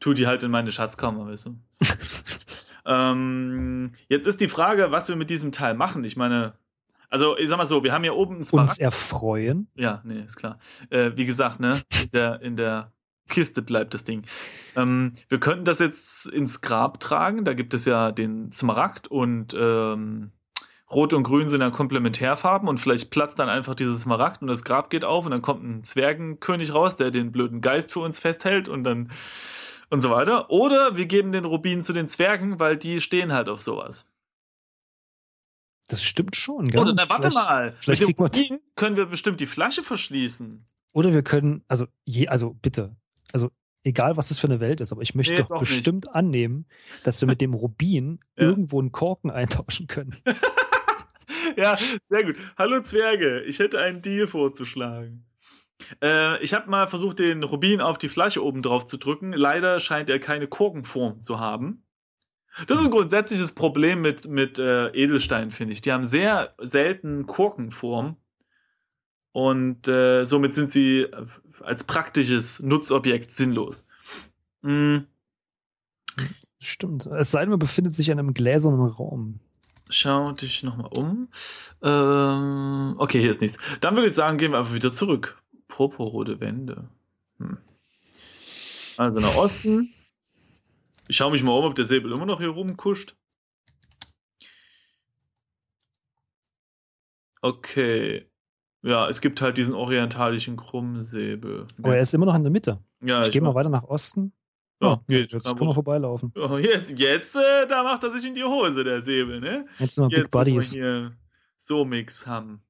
tu 0.00 0.12
die 0.14 0.26
halt 0.26 0.42
in 0.42 0.50
meine 0.50 0.72
Schatzkammer, 0.72 1.26
weißt 1.26 1.46
du. 1.46 1.58
ähm, 2.88 3.92
jetzt 4.08 4.26
ist 4.26 4.40
die 4.40 4.48
Frage, 4.48 4.90
was 4.90 5.08
wir 5.08 5.16
mit 5.16 5.30
diesem 5.30 5.52
Teil 5.52 5.74
machen. 5.74 6.02
Ich 6.04 6.16
meine, 6.16 6.54
also 7.10 7.36
ich 7.38 7.48
sag 7.48 7.58
mal 7.58 7.66
so, 7.66 7.84
wir 7.84 7.92
haben 7.92 8.02
hier 8.02 8.14
oben 8.16 8.32
einen 8.32 8.40
Uns 8.40 8.48
Smaragd. 8.48 8.80
erfreuen. 8.80 9.68
Ja, 9.74 10.00
nee, 10.04 10.20
ist 10.20 10.36
klar. 10.36 10.58
Äh, 10.90 11.12
wie 11.14 11.26
gesagt, 11.26 11.60
ne, 11.60 11.82
in 12.02 12.10
der, 12.12 12.40
in 12.42 12.56
der 12.56 12.92
Kiste 13.28 13.62
bleibt 13.62 13.94
das 13.94 14.04
Ding. 14.04 14.24
Ähm, 14.74 15.12
wir 15.28 15.38
könnten 15.38 15.64
das 15.64 15.78
jetzt 15.78 16.26
ins 16.26 16.60
Grab 16.62 16.98
tragen. 16.98 17.44
Da 17.44 17.54
gibt 17.54 17.74
es 17.74 17.84
ja 17.84 18.10
den 18.10 18.50
Smaragd 18.52 19.08
und 19.08 19.54
ähm, 19.58 20.28
Rot 20.90 21.12
und 21.12 21.24
Grün 21.24 21.50
sind 21.50 21.60
ja 21.60 21.70
Komplementärfarben 21.70 22.66
und 22.66 22.78
vielleicht 22.78 23.10
platzt 23.10 23.38
dann 23.38 23.50
einfach 23.50 23.74
dieses 23.74 24.00
Smaragd 24.00 24.40
und 24.40 24.48
das 24.48 24.64
Grab 24.64 24.88
geht 24.88 25.04
auf 25.04 25.26
und 25.26 25.32
dann 25.32 25.42
kommt 25.42 25.62
ein 25.62 25.84
Zwergenkönig 25.84 26.72
raus, 26.72 26.96
der 26.96 27.10
den 27.10 27.30
blöden 27.30 27.60
Geist 27.60 27.92
für 27.92 28.00
uns 28.00 28.18
festhält 28.18 28.70
und 28.70 28.84
dann 28.84 29.10
und 29.90 30.00
so 30.00 30.10
weiter. 30.10 30.50
Oder 30.50 30.96
wir 30.96 31.06
geben 31.06 31.32
den 31.32 31.44
Rubin 31.44 31.82
zu 31.82 31.92
den 31.92 32.08
Zwergen, 32.08 32.58
weil 32.58 32.76
die 32.76 33.00
stehen 33.00 33.32
halt 33.32 33.48
auf 33.48 33.60
sowas. 33.62 34.10
Das 35.88 36.02
stimmt 36.02 36.36
schon, 36.36 36.68
gell? 36.68 36.80
Oder 36.80 36.92
na, 36.94 37.08
warte 37.08 37.30
Vielleicht- 37.30 37.34
mal, 37.48 37.76
vielleicht 37.80 38.06
mit 38.06 38.18
dem 38.18 38.22
Rubin 38.24 38.60
können 38.74 38.96
wir 38.96 39.06
bestimmt 39.06 39.40
die 39.40 39.46
Flasche 39.46 39.82
verschließen. 39.82 40.64
Oder 40.92 41.12
wir 41.12 41.22
können, 41.22 41.64
also, 41.68 41.86
je, 42.04 42.28
also 42.28 42.52
bitte, 42.54 42.94
also 43.32 43.50
egal 43.84 44.16
was 44.18 44.28
das 44.28 44.38
für 44.38 44.48
eine 44.48 44.60
Welt 44.60 44.80
ist, 44.82 44.92
aber 44.92 45.00
ich 45.02 45.14
möchte 45.14 45.32
Nee, 45.34 45.38
doch 45.40 45.48
doch 45.48 45.60
nicht. 45.60 45.70
bestimmt 45.70 46.14
annehmen, 46.14 46.66
dass 47.04 47.20
wir 47.22 47.28
mit 47.28 47.40
dem 47.40 47.54
Rubin 47.54 48.20
Ja. 48.36 48.44
irgendwo 48.44 48.80
einen 48.80 48.92
Korken 48.92 49.30
eintauschen 49.30 49.86
können. 49.86 50.14
ja, 51.56 51.76
sehr 52.04 52.24
gut. 52.24 52.36
Hallo 52.58 52.82
Zwerge, 52.82 53.42
ich 53.44 53.58
hätte 53.58 53.78
einen 53.80 54.02
Deal 54.02 54.26
vorzuschlagen. 54.26 55.24
Äh, 56.02 56.42
ich 56.42 56.54
habe 56.54 56.70
mal 56.70 56.86
versucht, 56.86 57.18
den 57.18 57.42
Rubin 57.42 57.80
auf 57.80 57.98
die 57.98 58.08
Flasche 58.08 58.44
oben 58.44 58.62
drauf 58.62 58.86
zu 58.86 58.96
drücken. 58.96 59.32
Leider 59.32 59.80
scheint 59.80 60.10
er 60.10 60.18
keine 60.18 60.46
Korkenform 60.46 61.22
zu 61.22 61.38
haben. 61.38 61.82
Das 62.66 62.80
ist 62.80 62.86
ein 62.86 62.90
grundsätzliches 62.90 63.52
Problem 63.52 64.00
mit, 64.00 64.26
mit 64.26 64.58
äh, 64.58 64.88
Edelsteinen, 64.88 65.52
finde 65.52 65.74
ich. 65.74 65.80
Die 65.80 65.92
haben 65.92 66.06
sehr 66.06 66.54
selten 66.58 67.26
Korkenform. 67.26 68.16
Und 69.32 69.86
äh, 69.86 70.24
somit 70.24 70.54
sind 70.54 70.72
sie 70.72 71.02
äh, 71.02 71.26
als 71.60 71.84
praktisches 71.84 72.60
Nutzobjekt 72.60 73.32
sinnlos. 73.32 73.86
Mm, 74.62 74.98
Stimmt. 76.60 77.06
Es 77.06 77.30
sei 77.30 77.40
denn, 77.40 77.50
man 77.50 77.58
befindet 77.58 77.94
sich 77.94 78.08
in 78.08 78.18
einem 78.18 78.34
gläsernen 78.34 78.80
Raum. 78.80 79.40
Schau 79.90 80.32
dich 80.32 80.62
nochmal 80.62 80.90
um. 80.94 81.28
Ähm, 81.82 82.94
okay, 82.98 83.20
hier 83.20 83.30
ist 83.30 83.40
nichts. 83.40 83.58
Dann 83.80 83.94
würde 83.94 84.08
ich 84.08 84.14
sagen, 84.14 84.36
gehen 84.36 84.52
wir 84.52 84.58
einfach 84.58 84.74
wieder 84.74 84.92
zurück. 84.92 85.40
Purpurrote 85.68 86.40
Wände. 86.40 86.88
Hm. 87.38 87.58
Also 88.96 89.20
nach 89.20 89.36
Osten. 89.36 89.94
Ich 91.06 91.16
schaue 91.16 91.30
mich 91.30 91.42
mal 91.42 91.52
um, 91.52 91.64
ob 91.64 91.74
der 91.74 91.84
Säbel 91.84 92.12
immer 92.12 92.26
noch 92.26 92.40
hier 92.40 92.48
rumkuscht. 92.48 93.16
Okay. 97.40 98.28
Ja, 98.82 99.08
es 99.08 99.20
gibt 99.20 99.40
halt 99.40 99.56
diesen 99.56 99.74
orientalischen 99.74 100.56
Krummsäbel. 100.56 101.66
Aber 101.82 101.96
er 101.96 102.02
ist 102.02 102.14
immer 102.14 102.26
noch 102.26 102.34
in 102.34 102.42
der 102.42 102.52
Mitte. 102.52 102.82
ja, 103.00 103.24
ich 103.24 103.30
gehe 103.32 103.40
mal 103.40 103.54
weiter 103.54 103.70
nach 103.70 103.84
Osten. 103.84 104.32
Ja, 104.80 105.02
geht. 105.08 105.32
Jetzt 105.32 105.46
wir 105.46 105.54
Problem. 105.54 105.74
vorbeilaufen. 105.74 106.32
Oh, 106.36 106.56
jetzt, 106.56 106.96
jetzt, 106.98 107.34
äh, 107.34 107.66
da 107.66 107.82
macht 107.82 108.04
er 108.04 108.10
sich 108.12 108.24
in 108.24 108.34
die 108.34 108.44
Hose, 108.44 108.84
der 108.84 109.02
Säbel, 109.02 109.40
ne? 109.40 109.66
Jetzt 109.80 109.96
sind 109.96 110.04
wir 110.04 110.08
Big 110.08 110.18
jetzt, 110.18 110.34
wir 110.34 110.38
Buddies. 110.38 110.72
hier 110.72 111.16
so 111.56 111.84
Mix 111.84 112.28
haben. 112.28 112.62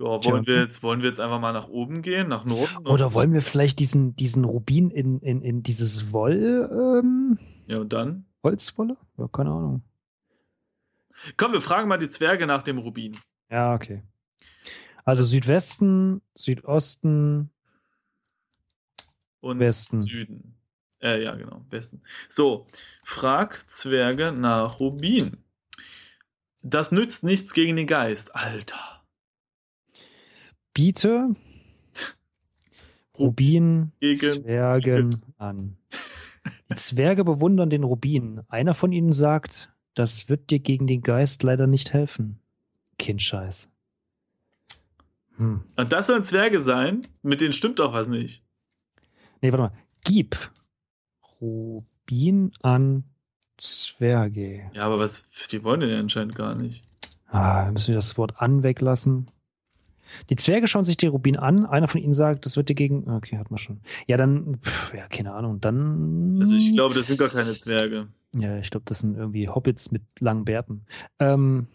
Ja, 0.00 0.24
wollen 0.24 0.46
wir, 0.46 0.60
jetzt, 0.60 0.82
wollen 0.84 1.02
wir 1.02 1.08
jetzt 1.08 1.18
einfach 1.18 1.40
mal 1.40 1.52
nach 1.52 1.68
oben 1.68 2.02
gehen, 2.02 2.28
nach 2.28 2.44
Norden? 2.44 2.86
Oder 2.86 3.14
wollen 3.14 3.32
wir 3.32 3.42
vielleicht 3.42 3.80
diesen, 3.80 4.14
diesen 4.14 4.44
Rubin 4.44 4.90
in, 4.90 5.18
in, 5.20 5.42
in 5.42 5.62
dieses 5.64 6.12
Woll, 6.12 6.70
ähm, 6.72 7.38
Ja, 7.66 7.78
und 7.78 7.92
dann? 7.92 8.24
Holzwolle? 8.44 8.96
Ja, 9.16 9.26
keine 9.26 9.50
Ahnung. 9.50 9.82
Komm, 11.36 11.52
wir 11.52 11.60
fragen 11.60 11.88
mal 11.88 11.98
die 11.98 12.08
Zwerge 12.08 12.46
nach 12.46 12.62
dem 12.62 12.78
Rubin. 12.78 13.18
Ja, 13.50 13.74
okay. 13.74 14.02
Also 15.04 15.24
Südwesten, 15.24 16.22
Südosten, 16.34 17.50
Und 19.40 19.58
Westen. 19.58 20.00
Süden. 20.00 20.54
Äh, 21.00 21.24
ja, 21.24 21.34
genau, 21.34 21.64
Westen. 21.70 22.02
So, 22.28 22.66
frag 23.04 23.68
Zwerge 23.68 24.30
nach 24.30 24.78
Rubin. 24.78 25.38
Das 26.62 26.92
nützt 26.92 27.24
nichts 27.24 27.52
gegen 27.52 27.74
den 27.74 27.86
Geist. 27.88 28.36
Alter. 28.36 28.97
Biete 30.78 31.32
Rubin 33.18 33.90
Gegen- 33.98 34.42
Zwergen 34.44 35.10
an. 35.36 35.76
Die 36.70 36.76
Zwerge 36.76 37.24
bewundern 37.24 37.68
den 37.68 37.82
Rubin. 37.82 38.42
Einer 38.48 38.74
von 38.74 38.92
ihnen 38.92 39.12
sagt, 39.12 39.72
das 39.94 40.28
wird 40.28 40.50
dir 40.50 40.60
gegen 40.60 40.86
den 40.86 41.02
Geist 41.02 41.42
leider 41.42 41.66
nicht 41.66 41.92
helfen. 41.92 42.38
Kindscheiß. 43.00 43.72
Hm. 45.38 45.62
Und 45.74 45.92
das 45.92 46.06
sollen 46.06 46.22
Zwerge 46.22 46.62
sein? 46.62 47.00
Mit 47.22 47.40
denen 47.40 47.52
stimmt 47.52 47.80
doch 47.80 47.92
was 47.92 48.06
nicht. 48.06 48.44
Nee, 49.42 49.50
warte 49.50 49.62
mal. 49.62 49.72
Gib 50.04 50.36
Rubin 51.40 52.52
an 52.62 53.02
Zwerge. 53.56 54.70
Ja, 54.74 54.84
aber 54.84 55.00
was, 55.00 55.28
die 55.50 55.64
wollen 55.64 55.80
den 55.80 55.90
ja 55.90 55.98
anscheinend 55.98 56.36
gar 56.36 56.54
nicht. 56.54 56.84
Ah, 57.26 57.68
müssen 57.72 57.88
wir 57.88 57.96
das 57.96 58.16
Wort 58.16 58.40
an 58.40 58.62
weglassen. 58.62 59.26
Die 60.30 60.36
Zwerge 60.36 60.66
schauen 60.66 60.84
sich 60.84 60.96
den 60.96 61.10
Rubin 61.10 61.36
an. 61.36 61.66
Einer 61.66 61.88
von 61.88 62.00
ihnen 62.00 62.14
sagt, 62.14 62.44
das 62.46 62.56
wird 62.56 62.68
dir 62.68 62.74
gegen. 62.74 63.10
Okay, 63.10 63.38
hat 63.38 63.50
man 63.50 63.58
schon. 63.58 63.80
Ja, 64.06 64.16
dann, 64.16 64.56
pff, 64.62 64.94
ja, 64.94 65.06
keine 65.08 65.34
Ahnung. 65.34 65.60
Dann. 65.60 66.38
Also 66.40 66.54
ich 66.54 66.72
glaube, 66.74 66.94
das 66.94 67.06
sind 67.06 67.18
gar 67.18 67.28
keine 67.28 67.52
Zwerge. 67.54 68.08
Ja, 68.36 68.58
ich 68.58 68.70
glaube, 68.70 68.84
das 68.86 68.98
sind 69.00 69.16
irgendwie 69.16 69.48
Hobbits 69.48 69.90
mit 69.90 70.02
langen 70.20 70.44
Bärten. 70.44 70.84
Ähm, 71.18 71.66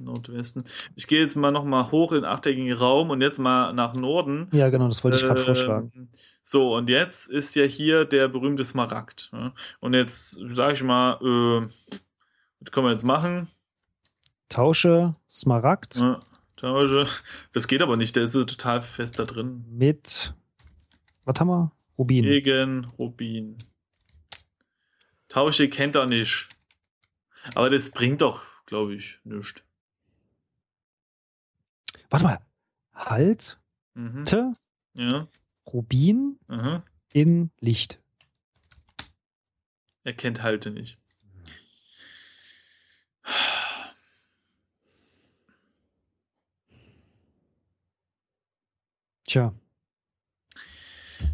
Nordwesten. 0.00 0.62
Ich 0.94 1.08
gehe 1.08 1.20
jetzt 1.20 1.34
mal 1.36 1.50
nochmal 1.50 1.90
hoch 1.90 2.12
in 2.12 2.16
den 2.16 2.24
achteckigen 2.24 2.72
Raum 2.72 3.10
und 3.10 3.20
jetzt 3.20 3.38
mal 3.40 3.72
nach 3.72 3.94
Norden. 3.94 4.46
Ja, 4.52 4.68
genau, 4.68 4.86
das 4.86 5.02
wollte 5.02 5.16
ich 5.16 5.24
gerade 5.24 5.40
Ähm, 5.40 5.46
vorschlagen. 5.46 6.08
So, 6.42 6.76
und 6.76 6.88
jetzt 6.88 7.28
ist 7.28 7.54
ja 7.56 7.64
hier 7.64 8.04
der 8.04 8.28
berühmte 8.28 8.64
Smaragd. 8.64 9.30
ne? 9.32 9.52
Und 9.80 9.94
jetzt 9.94 10.38
sage 10.50 10.74
ich 10.74 10.82
mal, 10.84 11.14
äh, 11.20 11.68
was 12.60 12.70
können 12.70 12.86
wir 12.86 12.92
jetzt 12.92 13.04
machen? 13.04 13.48
Tausche 14.48 15.14
Smaragd 15.30 15.96
Ja, 15.96 16.20
tausche. 16.58 17.06
Das 17.52 17.66
geht 17.68 17.82
aber 17.82 17.96
nicht, 17.96 18.14
der 18.16 18.24
ist 18.24 18.32
total 18.32 18.82
fest 18.82 19.18
da 19.18 19.24
drin. 19.24 19.64
mit, 19.68 20.34
was 21.24 21.40
haben 21.40 21.48
wir? 21.48 21.72
Rubin. 21.96 22.24
Gegen 22.24 22.84
Rubin. 22.84 23.56
Tausche 25.28 25.68
kennt 25.68 25.96
er 25.96 26.06
nicht. 26.06 26.48
Aber 27.54 27.70
das 27.70 27.90
bringt 27.90 28.20
doch, 28.20 28.42
glaube 28.66 28.94
ich, 28.94 29.18
nichts. 29.24 29.62
Warte 32.10 32.24
mal. 32.24 32.38
Halt, 32.94 33.58
Mhm. 33.94 34.24
Te, 34.24 34.52
Ja. 34.94 35.26
Rubin 35.66 36.38
Aha. 36.48 36.82
in 37.12 37.50
Licht. 37.60 38.00
Er 40.04 40.14
kennt 40.14 40.42
Halte 40.42 40.70
nicht. 40.70 40.98
Tja, 49.28 49.52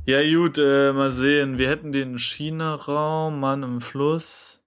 Ja, 0.04 0.20
gut, 0.20 0.58
äh, 0.58 0.92
mal 0.92 1.12
sehen. 1.12 1.58
Wir 1.58 1.68
hätten 1.68 1.92
den 1.92 2.18
China-Raum, 2.18 3.38
Mann 3.38 3.62
im 3.62 3.80
Fluss. 3.80 4.64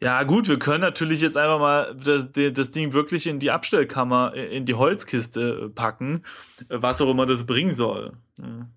Ja, 0.00 0.22
gut, 0.22 0.46
wir 0.46 0.60
können 0.60 0.82
natürlich 0.82 1.20
jetzt 1.20 1.36
einfach 1.36 1.58
mal 1.58 1.96
das, 1.96 2.28
das 2.32 2.70
Ding 2.70 2.92
wirklich 2.92 3.26
in 3.26 3.40
die 3.40 3.50
Abstellkammer, 3.50 4.34
in 4.34 4.66
die 4.66 4.74
Holzkiste 4.74 5.64
äh, 5.64 5.68
packen, 5.68 6.22
äh, 6.68 6.80
was 6.80 7.00
auch 7.00 7.10
immer 7.10 7.26
das 7.26 7.44
bringen 7.44 7.72
soll. 7.72 8.16
Ja. 8.38 8.68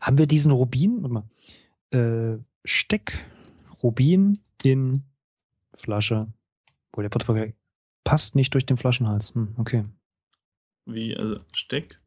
haben 0.00 0.16
wir 0.16 0.26
diesen 0.26 0.52
Rubin? 0.52 1.02
Warte 1.02 1.12
mal. 1.12 2.36
Äh, 2.36 2.42
Steck 2.64 3.22
Rubin 3.82 4.38
in 4.62 5.02
Flasche. 5.74 6.26
Wo 6.94 7.02
der 7.02 7.10
Portfolio 7.10 7.52
passt 8.04 8.34
nicht 8.34 8.54
durch 8.54 8.64
den 8.64 8.78
Flaschenhals. 8.78 9.34
Hm, 9.34 9.56
okay. 9.58 9.84
Wie, 10.86 11.14
also 11.14 11.38
Steck? 11.54 12.00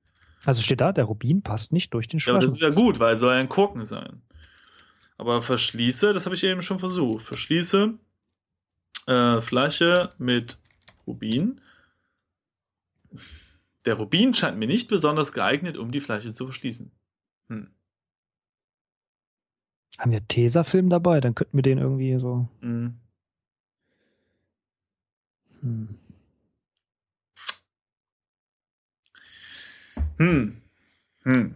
Also 0.46 0.62
steht 0.62 0.82
da, 0.82 0.92
der 0.92 1.06
Rubin 1.06 1.42
passt 1.42 1.72
nicht 1.72 1.94
durch 1.94 2.08
den 2.08 2.20
Ja, 2.20 2.34
aber 2.34 2.40
das 2.40 2.54
ist 2.54 2.62
ja 2.62 2.70
gut, 2.70 3.00
weil 3.00 3.14
es 3.14 3.20
soll 3.20 3.34
ja 3.34 3.40
ein 3.40 3.50
Korken 3.50 3.86
sein. 3.86 4.22
Aber 5.18 5.42
verschließe, 5.42 6.12
das 6.12 6.26
habe 6.26 6.36
ich 6.36 6.44
eben 6.44 6.62
schon 6.62 6.80
versucht. 6.80 7.24
Verschließe 7.24 7.94
äh, 9.08 9.42
Flasche 9.42 10.14
mit 10.18 10.58
Rubin. 11.08 11.62
Der 13.86 13.96
Rubin 13.96 14.34
scheint 14.34 14.58
mir 14.58 14.68
nicht 14.68 14.90
besonders 14.90 15.34
geeignet, 15.34 15.78
um 15.78 15.92
die 15.92 16.02
Flasche 16.02 16.34
zu 16.34 16.46
verschließen. 16.46 16.92
Hm. 17.50 17.70
Haben 20.00 20.12
wir 20.12 20.28
Tesafilm 20.28 20.90
dabei? 20.90 21.22
Dann 21.22 21.36
könnten 21.36 21.58
wir 21.58 21.64
den 21.64 21.78
irgendwie 21.78 22.18
so. 22.20 22.48
Hm. 22.62 23.00
Hm. 25.62 26.00
Hm. 30.18 30.62
Hm. 31.24 31.56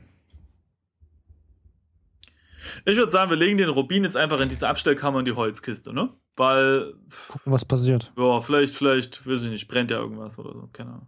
Ich 2.86 2.98
würde 2.98 3.12
sagen, 3.12 3.30
wir 3.30 3.38
legen 3.38 3.58
den 3.58 3.70
Rubin 3.70 4.04
jetzt 4.04 4.18
einfach 4.18 4.40
in 4.40 4.50
diese 4.50 4.68
Abstellkammer 4.68 5.20
in 5.20 5.26
die 5.26 5.34
Holzkiste, 5.34 5.94
ne? 5.94 6.10
Weil 6.36 6.94
Gucken, 7.30 7.52
was 7.52 7.66
passiert. 7.66 8.12
Ja, 8.18 8.42
vielleicht, 8.42 8.76
vielleicht, 8.76 9.26
weiß 9.26 9.44
ich 9.44 9.50
nicht, 9.50 9.68
brennt 9.68 9.92
ja 9.92 9.98
irgendwas 9.98 10.38
oder 10.38 10.54
so, 10.54 10.70
keine 10.74 10.92
Ahnung. 10.92 11.08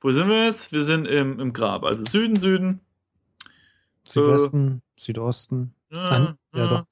Wo 0.00 0.10
sind 0.10 0.28
wir 0.28 0.46
jetzt? 0.46 0.72
Wir 0.72 0.82
sind 0.82 1.06
im, 1.06 1.40
im 1.40 1.52
Grab, 1.52 1.84
also 1.84 2.04
Süden, 2.04 2.36
Süden. 2.36 2.80
Südwesten, 4.06 4.82
Südosten. 4.96 5.74
Ja, 5.94 6.34
ja, 6.54 6.64
doch. 6.64 6.86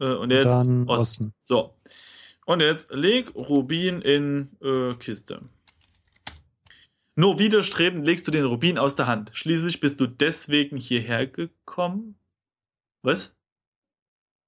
Äh, 0.00 0.14
und 0.14 0.30
jetzt 0.30 0.46
Dann 0.46 0.88
Osten. 0.88 0.88
Osten. 0.88 1.34
So. 1.44 1.74
Und 2.44 2.60
jetzt 2.60 2.92
leg 2.92 3.32
Rubin 3.36 4.00
in 4.00 4.48
äh, 4.60 4.94
Kiste. 4.94 5.42
Nur 7.14 7.38
widerstrebend 7.38 8.06
legst 8.06 8.26
du 8.26 8.30
den 8.30 8.44
Rubin 8.44 8.78
aus 8.78 8.94
der 8.94 9.06
Hand. 9.06 9.30
Schließlich 9.34 9.80
bist 9.80 10.00
du 10.00 10.06
deswegen 10.06 10.78
hierher 10.78 11.26
gekommen. 11.26 12.16
Was? 13.02 13.36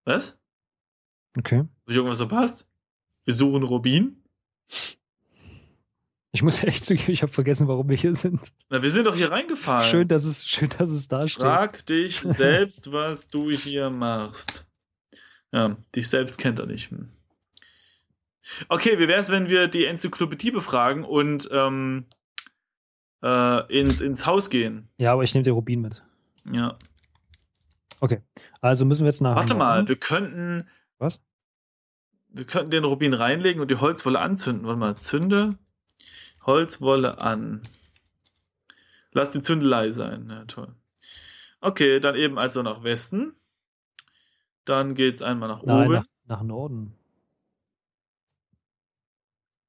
Was? 0.04 0.40
Okay. 1.36 1.58
Habe 1.58 1.68
ich 1.88 1.96
irgendwas 1.96 2.18
verpasst? 2.18 2.68
Wir 3.24 3.34
suchen 3.34 3.62
Rubin? 3.62 4.22
Ich 6.32 6.42
muss 6.42 6.64
echt 6.64 6.84
zugeben, 6.84 7.12
ich 7.12 7.22
habe 7.22 7.32
vergessen, 7.32 7.68
warum 7.68 7.88
wir 7.88 7.96
hier 7.96 8.14
sind. 8.14 8.52
Na, 8.68 8.82
wir 8.82 8.90
sind 8.90 9.06
doch 9.06 9.14
hier 9.14 9.30
reingefallen. 9.30 9.88
Schön, 9.88 10.08
dass 10.08 10.24
es, 10.24 10.48
schön, 10.48 10.68
dass 10.68 10.90
es 10.90 11.06
da 11.06 11.28
steht. 11.28 11.44
Frag 11.44 11.86
dich 11.86 12.16
selbst, 12.24 12.90
was 12.90 13.28
du 13.28 13.50
hier 13.50 13.90
machst. 13.90 14.66
Ja, 15.52 15.76
dich 15.94 16.08
selbst 16.08 16.38
kennt 16.38 16.58
er 16.58 16.66
nicht. 16.66 16.90
Okay, 18.68 18.98
wie 18.98 19.06
wäre 19.06 19.20
es, 19.20 19.30
wenn 19.30 19.48
wir 19.48 19.68
die 19.68 19.84
Enzyklopädie 19.84 20.50
befragen 20.50 21.04
und 21.04 21.48
ähm, 21.52 22.06
äh, 23.24 23.80
ins, 23.80 24.00
ins 24.00 24.26
Haus 24.26 24.50
gehen? 24.50 24.88
Ja, 24.98 25.12
aber 25.14 25.22
ich 25.24 25.34
nehme 25.34 25.42
den 25.44 25.54
Rubin 25.54 25.80
mit. 25.80 26.04
Ja. 26.52 26.76
Also 28.60 28.84
müssen 28.84 29.04
wir 29.04 29.08
jetzt 29.08 29.22
nach. 29.22 29.34
Warte 29.36 29.54
mal, 29.54 29.88
wir 29.88 29.96
könnten. 29.96 30.68
Was? 30.98 31.22
Wir 32.28 32.44
könnten 32.44 32.70
den 32.70 32.84
Rubin 32.84 33.14
reinlegen 33.14 33.62
und 33.62 33.70
die 33.70 33.76
Holzwolle 33.76 34.20
anzünden. 34.20 34.66
Warte 34.66 34.78
mal, 34.78 34.96
zünde 34.96 35.50
Holzwolle 36.44 37.22
an. 37.22 37.62
Lass 39.12 39.30
die 39.30 39.40
Zündelei 39.40 39.90
sein. 39.90 40.28
Ja, 40.28 40.44
toll. 40.44 40.74
Okay, 41.60 41.98
dann 42.00 42.14
eben 42.16 42.38
also 42.38 42.62
nach 42.62 42.82
Westen. 42.82 43.34
Dann 44.66 44.94
geht's 44.94 45.22
einmal 45.22 45.48
nach 45.48 45.62
Nein, 45.62 45.86
oben. 45.86 45.94
nach, 45.94 46.06
nach 46.26 46.42
Norden. 46.42 46.94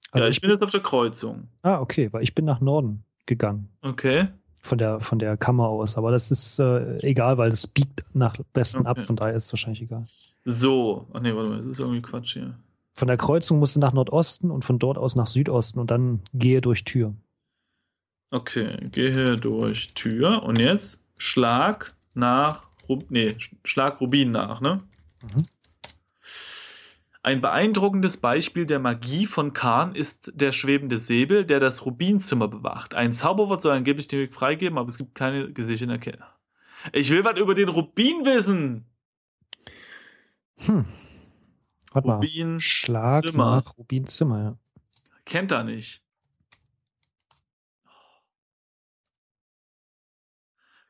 ja, 0.07 0.12
Also 0.13 0.27
ich 0.27 0.41
bin 0.41 0.50
jetzt 0.50 0.63
auf 0.63 0.71
der 0.71 0.81
Kreuzung. 0.81 1.47
Ah, 1.62 1.79
okay, 1.79 2.12
weil 2.12 2.24
ich 2.24 2.35
bin 2.35 2.43
nach 2.43 2.59
Norden 2.59 3.04
gegangen. 3.25 3.70
Okay. 3.82 4.27
Von 4.62 4.77
der, 4.77 5.00
von 5.00 5.20
der 5.20 5.38
Kammer 5.38 5.67
aus. 5.67 5.98
Aber 5.98 6.12
das 6.12 6.32
ist 6.32 6.58
äh, 6.60 6.98
egal, 7.00 7.38
weil 7.38 7.50
das 7.51 7.67
biegt 7.67 8.03
nach 8.13 8.36
Westen 8.53 8.86
ab, 8.88 8.98
Okay. 8.98 9.05
von 9.05 9.15
daher 9.15 9.36
ist 9.36 9.46
es 9.46 9.53
wahrscheinlich 9.53 9.82
egal. 9.84 10.08
So. 10.44 11.08
Ach 11.13 11.20
nee, 11.22 11.36
warte 11.36 11.50
mal, 11.51 11.58
das 11.58 11.67
ist 11.67 11.79
irgendwie 11.79 12.01
Quatsch 12.01 12.34
hier. 12.34 12.58
Von 12.94 13.08
der 13.08 13.17
Kreuzung 13.17 13.60
musst 13.60 13.75
du 13.75 13.79
nach 13.79 13.94
Nordosten 13.94 14.50
und 14.51 14.63
von 14.65 14.79
dort 14.79 14.98
aus 14.98 15.15
nach 15.15 15.27
Südosten 15.27 15.79
und 15.79 15.91
dann 15.91 16.22
gehe 16.34 16.62
durch 16.62 16.84
Tür. 16.86 17.13
Okay, 18.32 18.70
gehe 18.91 19.36
durch 19.36 19.94
Tür 19.94 20.44
und 20.44 20.58
jetzt 20.60 21.03
Schlag 21.17 21.94
nach. 22.13 22.67
Rub 22.89 23.03
nee, 23.10 23.27
Sch- 23.27 23.55
Schlag 23.63 24.00
Rubin 24.01 24.32
nach, 24.32 24.62
ne? 24.62 24.79
Mhm. 25.24 25.44
Ein 27.25 27.41
beeindruckendes 27.41 28.17
Beispiel 28.17 28.67
der 28.67 28.77
Magie 28.77 29.25
von 29.25 29.51
Khan 29.51 29.96
ist 29.96 30.32
der 30.36 30.51
schwebende 30.51 31.00
Säbel, 31.00 31.44
der 31.44 31.60
das 31.60 31.84
Rubinzimmer 31.84 32.48
bewacht. 32.48 32.94
Ein 32.94 33.15
Zauberwort 33.15 33.63
soll 33.63 33.74
angeblich 33.74 34.08
den 34.08 34.20
Weg 34.20 34.36
freigeben, 34.36 34.77
aber 34.77 34.89
es 34.89 35.00
gibt 35.00 35.15
keine 35.15 35.51
gesicherten 35.51 35.89
Erkenntnisse. 35.89 36.29
Ich 36.94 37.10
will 37.10 37.24
was 37.24 37.39
über 37.39 37.55
den 37.55 37.70
Rubin 37.70 38.25
wissen. 38.25 38.86
Hm. 40.58 40.86
Warte 41.94 42.08
mal. 42.08 42.15
Rubin 42.17 42.60
Schlag 42.60 43.25
Zimmer. 43.25 43.55
nach 43.55 43.75
Rubinzimmer, 43.75 44.44
ja. 44.44 44.58
kennt 45.25 45.51
er 45.51 45.63
nicht. 45.63 46.03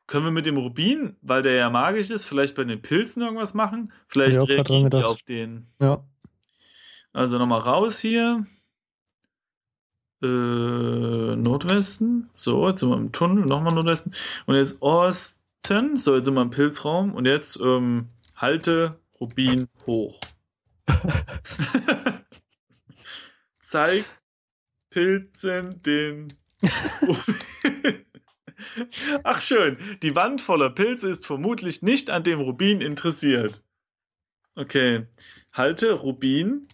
Können 0.06 0.26
wir 0.26 0.32
mit 0.32 0.44
dem 0.44 0.58
Rubin, 0.58 1.16
weil 1.22 1.40
der 1.40 1.54
ja 1.54 1.70
magisch 1.70 2.10
ist, 2.10 2.26
vielleicht 2.26 2.56
bei 2.56 2.64
den 2.64 2.82
Pilzen 2.82 3.22
irgendwas 3.22 3.54
machen? 3.54 3.90
Vielleicht 4.06 4.38
dran 4.38 4.48
reagieren 4.48 4.90
die 4.90 5.02
auf 5.02 5.22
den. 5.22 5.68
Ja. 5.80 6.04
Also 7.16 7.38
nochmal 7.38 7.60
raus 7.60 7.98
hier. 7.98 8.46
Äh, 10.22 10.26
Nordwesten. 10.26 12.28
So, 12.34 12.68
jetzt 12.68 12.80
sind 12.80 12.90
wir 12.90 12.98
im 12.98 13.10
Tunnel. 13.10 13.46
Nochmal 13.46 13.74
Nordwesten. 13.74 14.12
Und 14.44 14.56
jetzt 14.56 14.82
Osten. 14.82 15.96
So, 15.96 16.14
jetzt 16.14 16.26
sind 16.26 16.34
wir 16.34 16.42
im 16.42 16.50
Pilzraum. 16.50 17.14
Und 17.14 17.24
jetzt 17.24 17.58
ähm, 17.58 18.08
halte 18.36 19.00
Rubin 19.18 19.66
hoch. 19.86 20.20
Zeig 23.60 24.04
Pilzen 24.90 25.82
den. 25.84 26.28
Ach 29.24 29.40
schön, 29.40 29.78
die 30.02 30.14
Wand 30.14 30.42
voller 30.42 30.68
Pilze 30.68 31.08
ist 31.08 31.24
vermutlich 31.24 31.80
nicht 31.80 32.10
an 32.10 32.24
dem 32.24 32.40
Rubin 32.40 32.82
interessiert. 32.82 33.62
Okay, 34.54 35.06
halte 35.52 35.92
Rubin 35.92 36.68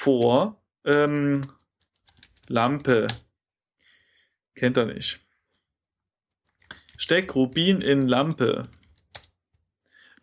vor 0.00 0.62
ähm, 0.84 1.42
Lampe. 2.48 3.06
Kennt 4.54 4.76
er 4.78 4.86
nicht. 4.86 5.20
Steck 6.96 7.34
Rubin 7.34 7.80
in 7.80 8.08
Lampe. 8.08 8.62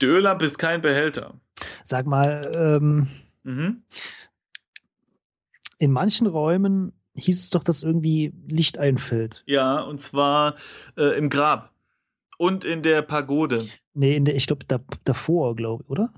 Die 0.01 0.05
Öllampe 0.05 0.45
ist 0.45 0.57
kein 0.57 0.81
Behälter. 0.81 1.39
Sag 1.83 2.05
mal, 2.05 2.51
ähm, 2.55 3.07
Mhm. 3.47 3.83
In 5.79 5.91
manchen 5.91 6.27
Räumen 6.27 6.91
hieß 7.13 7.39
es 7.45 7.49
doch, 7.49 7.63
dass 7.63 7.81
irgendwie 7.81 8.33
Licht 8.47 8.77
einfällt. 8.77 9.43
Ja, 9.45 9.79
und 9.79 10.01
zwar 10.01 10.55
äh, 10.97 11.17
im 11.17 11.29
Grab 11.29 11.71
und 12.37 12.65
in 12.65 12.81
der 12.81 13.03
Pagode. 13.03 13.65
Nee, 13.93 14.17
in 14.17 14.25
der, 14.25 14.35
ich 14.35 14.47
glaube, 14.47 14.65
da, 14.67 14.79
davor, 15.05 15.55
glaube 15.55 15.83
ich, 15.83 15.89
oder? 15.89 16.13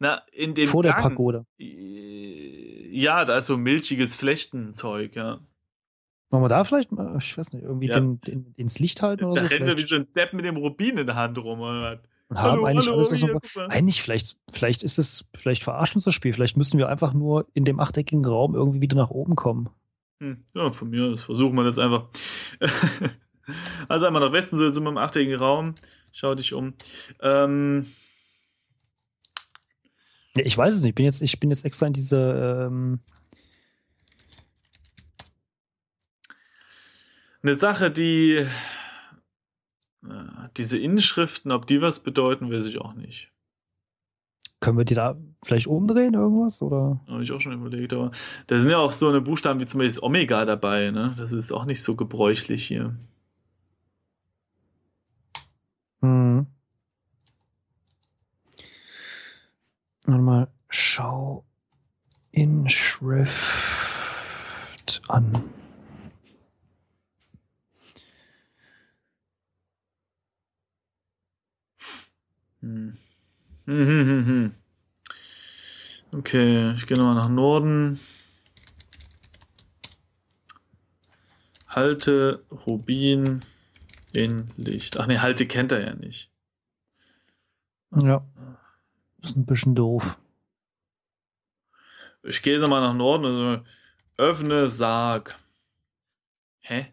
Na, 0.00 0.22
in 0.32 0.54
dem 0.54 0.66
Vor 0.66 0.82
der 0.82 0.92
Gang. 0.92 1.02
Pagode. 1.04 1.46
Ja, 1.58 3.24
da 3.24 3.36
ist 3.38 3.46
so 3.46 3.56
milchiges 3.56 4.14
Flechtenzeug, 4.16 5.14
ja. 5.14 5.40
Wollen 6.30 6.44
wir 6.44 6.48
da 6.48 6.64
vielleicht 6.64 6.90
mal, 6.92 7.16
ich 7.18 7.36
weiß 7.36 7.52
nicht, 7.52 7.62
irgendwie 7.64 7.88
Ja. 7.88 7.94
den, 8.00 8.20
den, 8.22 8.54
ins 8.56 8.78
Licht 8.78 9.02
halten 9.02 9.24
oder 9.24 9.42
Da 9.42 9.48
so? 9.48 9.54
rennen 9.54 9.66
wir 9.66 9.76
wie 9.78 9.82
so 9.82 9.96
ein 9.96 10.12
Depp 10.14 10.32
mit 10.32 10.44
dem 10.44 10.56
Rubin 10.56 10.96
in 10.98 11.06
der 11.06 11.16
Hand 11.16 11.38
rum. 11.38 11.60
Oder 11.60 12.00
was? 12.30 12.38
haben 12.38 12.64
eigentlich 12.64 12.88
alles, 12.88 13.10
was 13.10 13.18
hier, 13.18 13.28
wir- 13.28 13.40
guck 13.40 13.56
mal. 13.56 13.66
Eigentlich, 13.68 14.00
vielleicht, 14.02 14.36
vielleicht 14.52 14.82
ist 14.84 14.98
es, 14.98 15.28
vielleicht 15.36 15.62
verarscht 15.64 15.94
uns 15.96 16.04
das 16.04 16.14
Spiel. 16.14 16.32
Vielleicht 16.32 16.56
müssen 16.56 16.78
wir 16.78 16.88
einfach 16.88 17.12
nur 17.12 17.46
in 17.54 17.64
dem 17.64 17.80
achteckigen 17.80 18.24
Raum 18.24 18.54
irgendwie 18.54 18.80
wieder 18.80 18.96
nach 18.96 19.10
oben 19.10 19.34
kommen. 19.34 19.68
Hm, 20.22 20.44
ja, 20.54 20.70
von 20.70 20.88
mir 20.90 21.06
aus 21.10 21.22
versuchen 21.24 21.54
wir 21.56 21.64
das 21.64 21.78
einfach. 21.78 22.06
also 23.88 24.06
einmal 24.06 24.22
nach 24.22 24.32
Westen, 24.32 24.56
so 24.56 24.64
jetzt 24.64 24.74
sind 24.74 24.84
wir 24.84 24.90
im 24.90 24.98
achteckigen 24.98 25.36
Raum. 25.36 25.74
Schau 26.12 26.34
dich 26.36 26.54
um. 26.54 26.74
Ähm, 27.20 27.86
Ja, 30.36 30.44
ich 30.44 30.56
weiß 30.56 30.76
es 30.76 30.82
nicht. 30.82 30.90
Ich 30.90 30.94
bin 30.94 31.04
jetzt, 31.06 31.22
ich 31.22 31.40
bin 31.40 31.50
jetzt 31.50 31.64
extra 31.64 31.86
in 31.86 31.92
diese, 31.92 32.68
ähm, 32.68 33.00
eine 37.42 37.54
Sache, 37.54 37.90
die 37.90 38.46
äh, 40.04 40.48
diese 40.56 40.78
Inschriften, 40.78 41.52
ob 41.52 41.66
die 41.66 41.80
was 41.80 42.02
bedeuten, 42.02 42.50
weiß 42.50 42.66
ich 42.66 42.78
auch 42.78 42.94
nicht. 42.94 43.30
können 44.60 44.76
wir 44.78 44.84
die 44.84 44.94
da 44.94 45.16
vielleicht 45.42 45.66
umdrehen, 45.66 46.14
irgendwas? 46.14 46.60
Oder? 46.62 47.00
Habe 47.08 47.22
ich 47.22 47.32
auch 47.32 47.40
schon 47.40 47.52
überlegt, 47.52 47.92
aber 47.94 48.10
da 48.46 48.58
sind 48.60 48.70
ja 48.70 48.78
auch 48.78 48.92
so 48.92 49.08
eine 49.08 49.20
Buchstaben 49.20 49.58
wie 49.60 49.66
zum 49.66 49.78
Beispiel 49.78 49.94
das 49.96 50.02
Omega 50.02 50.44
dabei, 50.44 50.90
ne? 50.90 51.14
Das 51.16 51.32
ist 51.32 51.52
auch 51.52 51.64
nicht 51.64 51.82
so 51.82 51.96
gebräuchlich 51.96 52.66
hier. 52.66 52.94
Warte 60.10 60.22
mal, 60.24 60.48
schau 60.68 61.44
Inschrift 62.32 63.30
an. 65.06 65.32
Hm. 72.60 72.98
Okay, 76.12 76.74
ich 76.74 76.88
gehe 76.88 76.96
nochmal 76.96 77.14
nach 77.14 77.28
Norden. 77.28 78.00
Halte 81.68 82.44
Rubin 82.50 83.42
in 84.12 84.48
Licht. 84.56 84.98
Ach 84.98 85.06
nee, 85.06 85.18
Halte 85.18 85.46
kennt 85.46 85.70
er 85.70 85.86
ja 85.86 85.94
nicht. 85.94 86.32
Ja. 88.02 88.26
Ist 89.22 89.36
ein 89.36 89.46
bisschen 89.46 89.74
doof. 89.74 90.18
Ich 92.22 92.42
gehe 92.42 92.58
nochmal 92.58 92.80
nach 92.80 92.94
Norden. 92.94 93.24
Also, 93.24 93.64
öffne 94.16 94.68
Sarg. 94.68 95.36
Hä? 96.60 96.92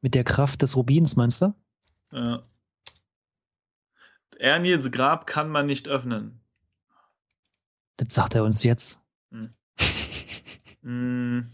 Mit 0.00 0.14
der 0.14 0.24
Kraft 0.24 0.62
des 0.62 0.76
Rubins, 0.76 1.16
meinst 1.16 1.42
du? 1.42 1.54
Ja. 2.10 2.42
Erniels 4.38 4.90
Grab 4.90 5.26
kann 5.26 5.48
man 5.48 5.66
nicht 5.66 5.86
öffnen. 5.86 6.40
Das 7.96 8.12
sagt 8.14 8.34
er 8.34 8.44
uns 8.44 8.62
jetzt. 8.64 9.00
Hm. 10.84 11.48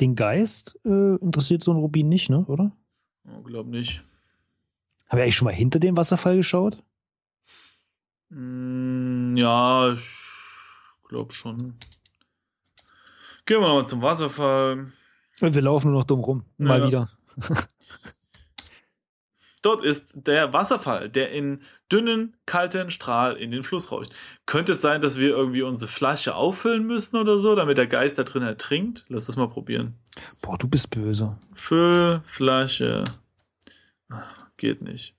Den 0.00 0.14
Geist 0.14 0.80
äh, 0.86 1.16
interessiert 1.16 1.62
so 1.62 1.72
ein 1.72 1.76
Rubin 1.76 2.08
nicht, 2.08 2.30
ne? 2.30 2.46
Oder? 2.46 2.74
Oh, 3.28 3.42
glaub 3.42 3.66
nicht. 3.66 4.02
Haben 5.08 5.18
wir 5.18 5.22
eigentlich 5.22 5.36
schon 5.36 5.46
mal 5.46 5.54
hinter 5.54 5.78
dem 5.78 5.96
Wasserfall 5.96 6.36
geschaut? 6.36 6.82
Hm, 8.30 9.36
ja, 9.36 9.92
ich 9.92 10.08
glaube 11.08 11.32
schon. 11.32 11.74
Gehen 13.44 13.60
wir 13.60 13.68
nochmal 13.68 13.86
zum 13.86 14.02
Wasserfall. 14.02 14.90
Wir 15.38 15.62
laufen 15.62 15.90
nur 15.92 16.00
noch 16.00 16.06
dumm 16.06 16.20
rum. 16.20 16.44
Mal 16.58 16.80
Ja. 16.80 16.86
wieder. 16.86 17.10
Dort 19.62 19.82
ist 19.82 20.26
der 20.28 20.52
Wasserfall, 20.52 21.08
der 21.08 21.30
in 21.32 21.62
dünnen, 21.90 22.36
kalten 22.46 22.90
Strahl 22.90 23.36
in 23.36 23.50
den 23.50 23.64
Fluss 23.64 23.90
rauscht. 23.90 24.12
Könnte 24.46 24.72
es 24.72 24.80
sein, 24.80 25.00
dass 25.00 25.18
wir 25.18 25.30
irgendwie 25.30 25.62
unsere 25.62 25.90
Flasche 25.90 26.36
auffüllen 26.36 26.86
müssen 26.86 27.16
oder 27.16 27.38
so, 27.40 27.56
damit 27.56 27.76
der 27.76 27.88
Geist 27.88 28.16
da 28.18 28.22
drin 28.22 28.42
ertrinkt? 28.44 29.04
Lass 29.08 29.26
das 29.26 29.36
mal 29.36 29.48
probieren. 29.48 29.98
Boah, 30.40 30.56
du 30.56 30.68
bist 30.68 30.90
böse. 30.90 31.36
Füll 31.54 32.20
Flasche. 32.24 33.02
Geht 34.56 34.82
nicht. 34.82 35.14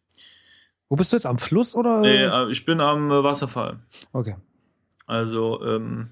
Wo 0.89 0.95
bist 0.95 1.12
du 1.12 1.17
jetzt? 1.17 1.26
Am 1.26 1.38
Fluss 1.38 1.76
oder? 1.76 2.02
Nee, 2.02 2.23
äh, 2.23 2.50
ich 2.52 2.65
bin 2.65 2.80
am 2.82 3.12
äh, 3.12 3.23
Wasserfall. 3.23 3.80
okay. 4.13 4.36
Also, 5.06 5.63
ähm, 5.63 6.12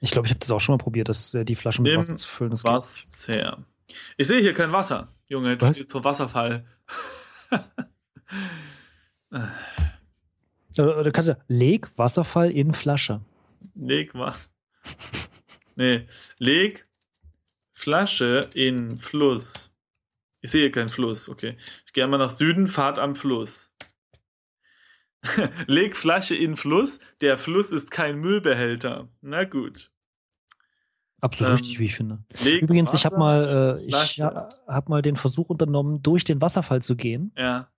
Ich 0.00 0.10
glaube, 0.10 0.26
ich 0.26 0.32
habe 0.32 0.40
das 0.40 0.50
auch 0.50 0.60
schon 0.60 0.74
mal 0.74 0.78
probiert, 0.82 1.08
das, 1.08 1.32
äh, 1.34 1.44
die 1.44 1.54
Flaschen 1.56 1.82
mit 1.82 1.96
Wasser 1.96 2.16
zu 2.16 2.28
füllen. 2.28 2.50
Das 2.50 2.62
geht. 2.62 2.72
Wasser. 2.72 3.64
Ich 4.16 4.26
sehe 4.28 4.40
hier 4.40 4.54
kein 4.54 4.72
Wasser. 4.72 5.08
Junge, 5.28 5.56
du 5.56 5.66
Was? 5.66 5.76
stehst 5.76 5.92
vor 5.92 6.04
Wasserfall. 6.04 6.64
Oder 10.78 11.10
kannst 11.12 11.28
du 11.30 11.36
leg 11.48 11.90
Wasserfall 11.96 12.50
in 12.50 12.72
Flasche. 12.72 13.20
Leg 13.74 14.14
was. 14.14 14.48
Nee, 15.74 16.06
leg 16.38 16.86
Flasche 17.72 18.46
in 18.52 18.94
Fluss. 18.98 19.71
Ich 20.42 20.50
sehe 20.50 20.70
keinen 20.70 20.88
Fluss, 20.88 21.28
okay. 21.28 21.56
Ich 21.86 21.92
gehe 21.92 22.04
einmal 22.04 22.18
nach 22.18 22.30
Süden, 22.30 22.66
Fahrt 22.68 22.98
am 22.98 23.14
Fluss. 23.14 23.74
leg 25.68 25.96
Flasche 25.96 26.34
in 26.34 26.56
Fluss. 26.56 26.98
Der 27.20 27.38
Fluss 27.38 27.70
ist 27.72 27.90
kein 27.92 28.18
Müllbehälter. 28.18 29.08
Na 29.20 29.44
gut. 29.44 29.90
Absolut 31.20 31.50
Ähm, 31.52 31.56
richtig, 31.58 31.78
wie 31.78 31.84
ich 31.84 31.94
finde. 31.94 32.18
Leg 32.42 32.60
Übrigens, 32.62 32.92
ich 32.92 33.04
habe 33.04 33.14
Wasser- 33.14 33.18
mal, 33.20 33.76
äh, 33.78 33.84
ich 33.86 34.20
ha- 34.20 34.48
hab 34.66 34.88
mal 34.88 35.00
den 35.02 35.14
Versuch 35.16 35.48
unternommen, 35.48 36.02
durch 36.02 36.24
den 36.24 36.40
Wasserfall 36.40 36.82
zu 36.82 36.96
gehen. 36.96 37.30
Ja. 37.38 37.68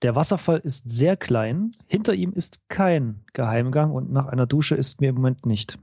Der 0.00 0.14
Wasserfall 0.14 0.60
ist 0.60 0.88
sehr 0.90 1.18
klein. 1.18 1.72
Hinter 1.86 2.14
ihm 2.14 2.32
ist 2.32 2.66
kein 2.70 3.22
Geheimgang 3.34 3.90
und 3.92 4.10
nach 4.10 4.26
einer 4.26 4.46
Dusche 4.46 4.74
ist 4.74 5.02
mir 5.02 5.10
im 5.10 5.16
Moment 5.16 5.44
nicht. 5.44 5.78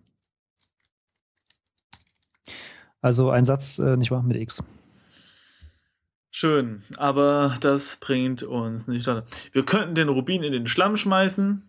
Also 3.01 3.29
ein 3.29 3.45
Satz, 3.45 3.77
äh, 3.79 3.97
nicht 3.97 4.09
wahr, 4.11 4.23
mit 4.23 4.37
X. 4.37 4.63
Schön, 6.35 6.81
aber 6.97 7.55
das 7.61 7.97
bringt 7.97 8.41
uns 8.41 8.87
nicht 8.87 9.05
weiter. 9.05 9.23
Wir 9.51 9.63
könnten 9.63 9.93
den 9.93 10.09
Rubin 10.09 10.41
in 10.41 10.51
den 10.51 10.65
Schlamm 10.65 10.97
schmeißen. 10.97 11.61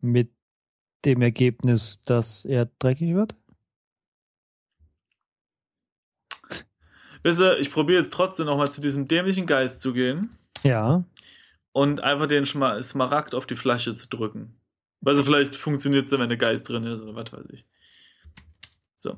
Mit 0.00 0.32
dem 1.04 1.22
Ergebnis, 1.22 2.02
dass 2.02 2.44
er 2.44 2.66
dreckig 2.80 3.14
wird. 3.14 3.36
Wisst 7.22 7.40
ihr, 7.40 7.60
ich 7.60 7.70
probiere 7.70 8.02
jetzt 8.02 8.12
trotzdem 8.12 8.46
nochmal 8.46 8.72
zu 8.72 8.80
diesem 8.80 9.06
dämlichen 9.06 9.46
Geist 9.46 9.80
zu 9.80 9.92
gehen 9.92 10.36
Ja. 10.64 11.04
und 11.70 12.00
einfach 12.00 12.26
den 12.26 12.44
Schma 12.44 12.82
Smaragd 12.82 13.36
auf 13.36 13.46
die 13.46 13.56
Flasche 13.56 13.94
zu 13.94 14.08
drücken. 14.08 14.60
Also 15.04 15.22
vielleicht 15.22 15.54
funktioniert 15.54 16.06
es 16.06 16.10
ja, 16.10 16.18
wenn 16.18 16.28
der 16.28 16.38
Geist 16.38 16.68
drin 16.68 16.82
ist 16.82 17.02
oder 17.02 17.14
was 17.14 17.32
weiß 17.32 17.46
ich. 17.50 17.64
So. 18.96 19.16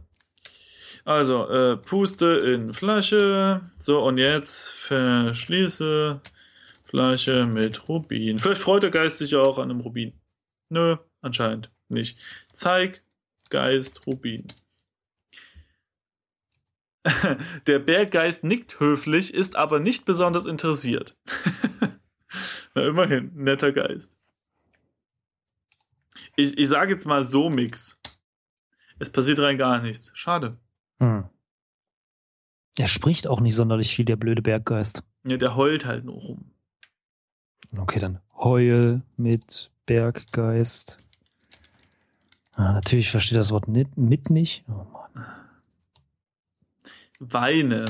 Also, 1.05 1.49
äh, 1.49 1.77
puste 1.77 2.27
in 2.27 2.73
Flasche. 2.73 3.63
So, 3.79 4.03
und 4.03 4.19
jetzt 4.19 4.69
verschließe 4.69 6.21
Flasche 6.85 7.47
mit 7.47 7.89
Rubin. 7.89 8.37
Vielleicht 8.37 8.61
freut 8.61 8.83
der 8.83 8.91
Geist 8.91 9.19
sich 9.19 9.37
auch 9.37 9.59
an 9.59 9.71
einem 9.71 9.81
Rubin. 9.81 10.13
Nö, 10.69 10.97
anscheinend 11.23 11.71
nicht. 11.89 12.19
Zeig 12.53 13.03
Geist 13.49 14.07
Rubin. 14.07 14.47
Der 17.67 17.79
Berggeist 17.79 18.45
nickt 18.45 18.79
höflich, 18.79 19.33
ist 19.33 19.57
aber 19.57 19.81
nicht 19.81 20.05
besonders 20.05 20.47
interessiert. 20.47 21.17
Na, 22.75 22.87
immerhin, 22.87 23.33
netter 23.35 23.73
Geist. 23.73 24.19
Ich, 26.37 26.57
ich 26.59 26.69
sage 26.69 26.93
jetzt 26.93 27.07
mal 27.07 27.25
so 27.25 27.49
Mix. 27.51 28.01
Es 28.99 29.11
passiert 29.11 29.39
rein 29.41 29.59
gar 29.59 29.81
nichts. 29.81 30.13
Schade. 30.15 30.57
Hm. 31.01 31.25
Er 32.79 32.87
spricht 32.87 33.27
auch 33.27 33.41
nicht 33.41 33.57
sonderlich 33.57 33.95
viel, 33.95 34.05
der 34.05 34.17
blöde 34.17 34.43
Berggeist. 34.43 35.03
Ja, 35.25 35.37
der 35.37 35.57
heult 35.57 35.85
halt 35.85 36.05
nur 36.05 36.17
rum. 36.17 36.51
Okay, 37.77 37.99
dann 37.99 38.21
Heul 38.37 39.03
mit 39.17 39.71
Berggeist. 39.87 40.97
Ah, 42.53 42.73
natürlich 42.73 43.11
versteht 43.11 43.39
das 43.39 43.51
Wort 43.53 43.69
mit, 43.69 43.97
mit 43.97 44.31
nicht. 44.31 44.65
Oh 44.69 44.85
Mann. 44.93 45.27
Weine. 47.19 47.85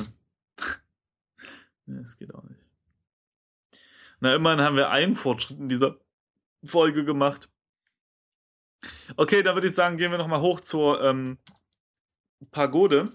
nee, 1.87 2.01
das 2.01 2.17
geht 2.17 2.35
auch 2.35 2.43
nicht. 2.43 2.61
Na, 4.21 4.35
immerhin 4.35 4.61
haben 4.61 4.77
wir 4.77 4.91
einen 4.91 5.15
Fortschritt 5.15 5.59
in 5.59 5.69
dieser 5.69 5.97
Folge 6.65 7.05
gemacht. 7.05 7.49
Okay, 9.17 9.43
dann 9.43 9.55
würde 9.55 9.69
ich 9.69 9.75
sagen, 9.75 9.97
gehen 9.97 10.11
wir 10.11 10.19
nochmal 10.19 10.41
hoch 10.41 10.61
zur 10.61 11.03
ähm, 11.03 11.39
Pagode. 12.51 13.11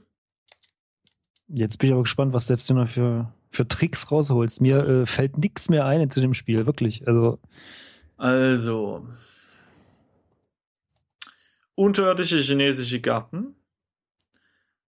Jetzt 1.47 1.77
bin 1.77 1.87
ich 1.87 1.93
aber 1.93 2.03
gespannt, 2.03 2.33
was 2.33 2.47
du 2.47 2.53
jetzt 2.53 2.69
noch 2.69 2.87
für, 2.87 3.31
für 3.51 3.67
Tricks 3.67 4.11
rausholst. 4.11 4.61
Mir 4.61 4.77
äh, 4.85 5.05
fällt 5.05 5.37
nichts 5.37 5.69
mehr 5.69 5.85
ein 5.85 6.09
zu 6.09 6.21
dem 6.21 6.33
Spiel, 6.33 6.65
wirklich. 6.65 7.07
Also. 7.07 7.39
Also. 8.17 9.07
Unterirdische 11.75 12.39
chinesische 12.39 13.01
Garten. 13.01 13.55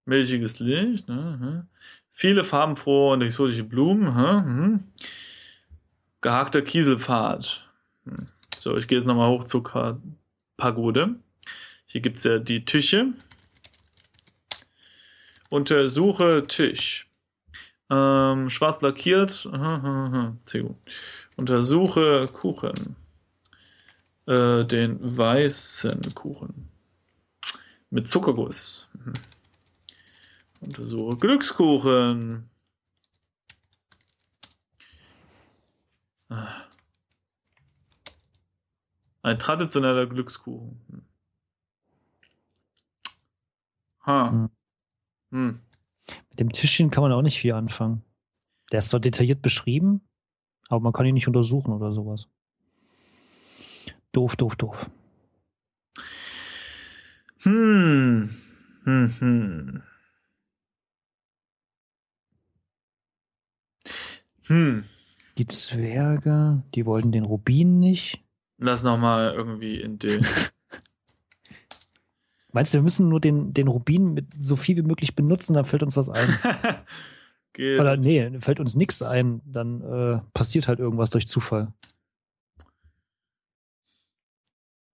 Milchiges 0.04 0.58
Licht. 0.58 1.08
Ne, 1.08 1.66
Viele 2.10 2.42
farbenfrohe 2.42 3.12
und 3.12 3.22
exotische 3.22 3.62
Blumen. 3.62 4.16
Hm, 4.16 4.84
Gehakter 6.20 6.62
Kieselpfad. 6.62 7.68
Hm. 8.04 8.16
So, 8.56 8.76
ich 8.76 8.88
gehe 8.88 8.98
jetzt 8.98 9.06
nochmal 9.06 9.30
hoch 9.30 9.44
zur 9.44 9.62
Pagode. 10.56 11.14
Hier 11.86 12.00
gibt 12.00 12.18
es 12.18 12.24
ja 12.24 12.38
die 12.38 12.64
Tische. 12.64 13.12
Untersuche 15.50 16.42
Tisch. 16.46 17.10
Ähm, 17.90 18.50
schwarz 18.50 18.80
lackiert. 18.82 19.48
Sehr 20.44 20.62
gut. 20.62 20.76
Untersuche 21.36 22.26
Kuchen. 22.32 22.96
Äh, 24.26 24.64
den 24.64 24.98
weißen 25.00 26.14
Kuchen. 26.14 26.68
Mit 27.90 28.08
Zuckerguss. 28.08 28.90
Mhm. 28.92 29.12
Untersuche 30.60 31.16
Glückskuchen. 31.16 32.50
Ah. 36.28 36.64
Ein 39.22 39.38
traditioneller 39.38 40.06
Glückskuchen. 40.06 40.78
Hm. 40.90 41.02
Ha. 44.06 44.50
Hm. 45.30 45.60
Mit 46.30 46.40
dem 46.40 46.52
Tischchen 46.52 46.90
kann 46.90 47.02
man 47.02 47.12
auch 47.12 47.22
nicht 47.22 47.38
viel 47.38 47.52
anfangen. 47.52 48.02
Der 48.72 48.78
ist 48.78 48.90
zwar 48.90 49.00
detailliert 49.00 49.42
beschrieben, 49.42 50.02
aber 50.68 50.80
man 50.80 50.92
kann 50.92 51.06
ihn 51.06 51.14
nicht 51.14 51.28
untersuchen 51.28 51.72
oder 51.72 51.92
sowas. 51.92 52.28
Doof, 54.12 54.36
doof, 54.36 54.56
doof. 54.56 54.90
Hm. 57.40 58.30
Hm, 58.84 59.14
hm. 59.18 59.82
Hm. 64.46 64.84
Die 65.36 65.46
Zwerge, 65.46 66.62
die 66.74 66.86
wollten 66.86 67.12
den 67.12 67.24
Rubin 67.24 67.78
nicht. 67.78 68.24
Lass 68.58 68.82
nochmal 68.82 69.34
irgendwie 69.34 69.80
in 69.80 69.98
den. 69.98 70.26
Meinst 72.52 72.72
du, 72.72 72.78
wir 72.78 72.82
müssen 72.82 73.08
nur 73.08 73.20
den, 73.20 73.52
den 73.52 73.68
Rubin 73.68 74.14
mit 74.14 74.26
so 74.42 74.56
viel 74.56 74.76
wie 74.76 74.82
möglich 74.82 75.14
benutzen, 75.14 75.54
dann 75.54 75.64
fällt 75.64 75.82
uns 75.82 75.96
was 75.96 76.08
ein? 76.08 76.28
Geht. 77.52 77.80
Oder 77.80 77.96
nee, 77.96 78.40
fällt 78.40 78.60
uns 78.60 78.74
nichts 78.74 79.02
ein, 79.02 79.42
dann 79.44 79.82
äh, 79.82 80.20
passiert 80.32 80.68
halt 80.68 80.78
irgendwas 80.78 81.10
durch 81.10 81.26
Zufall. 81.26 81.72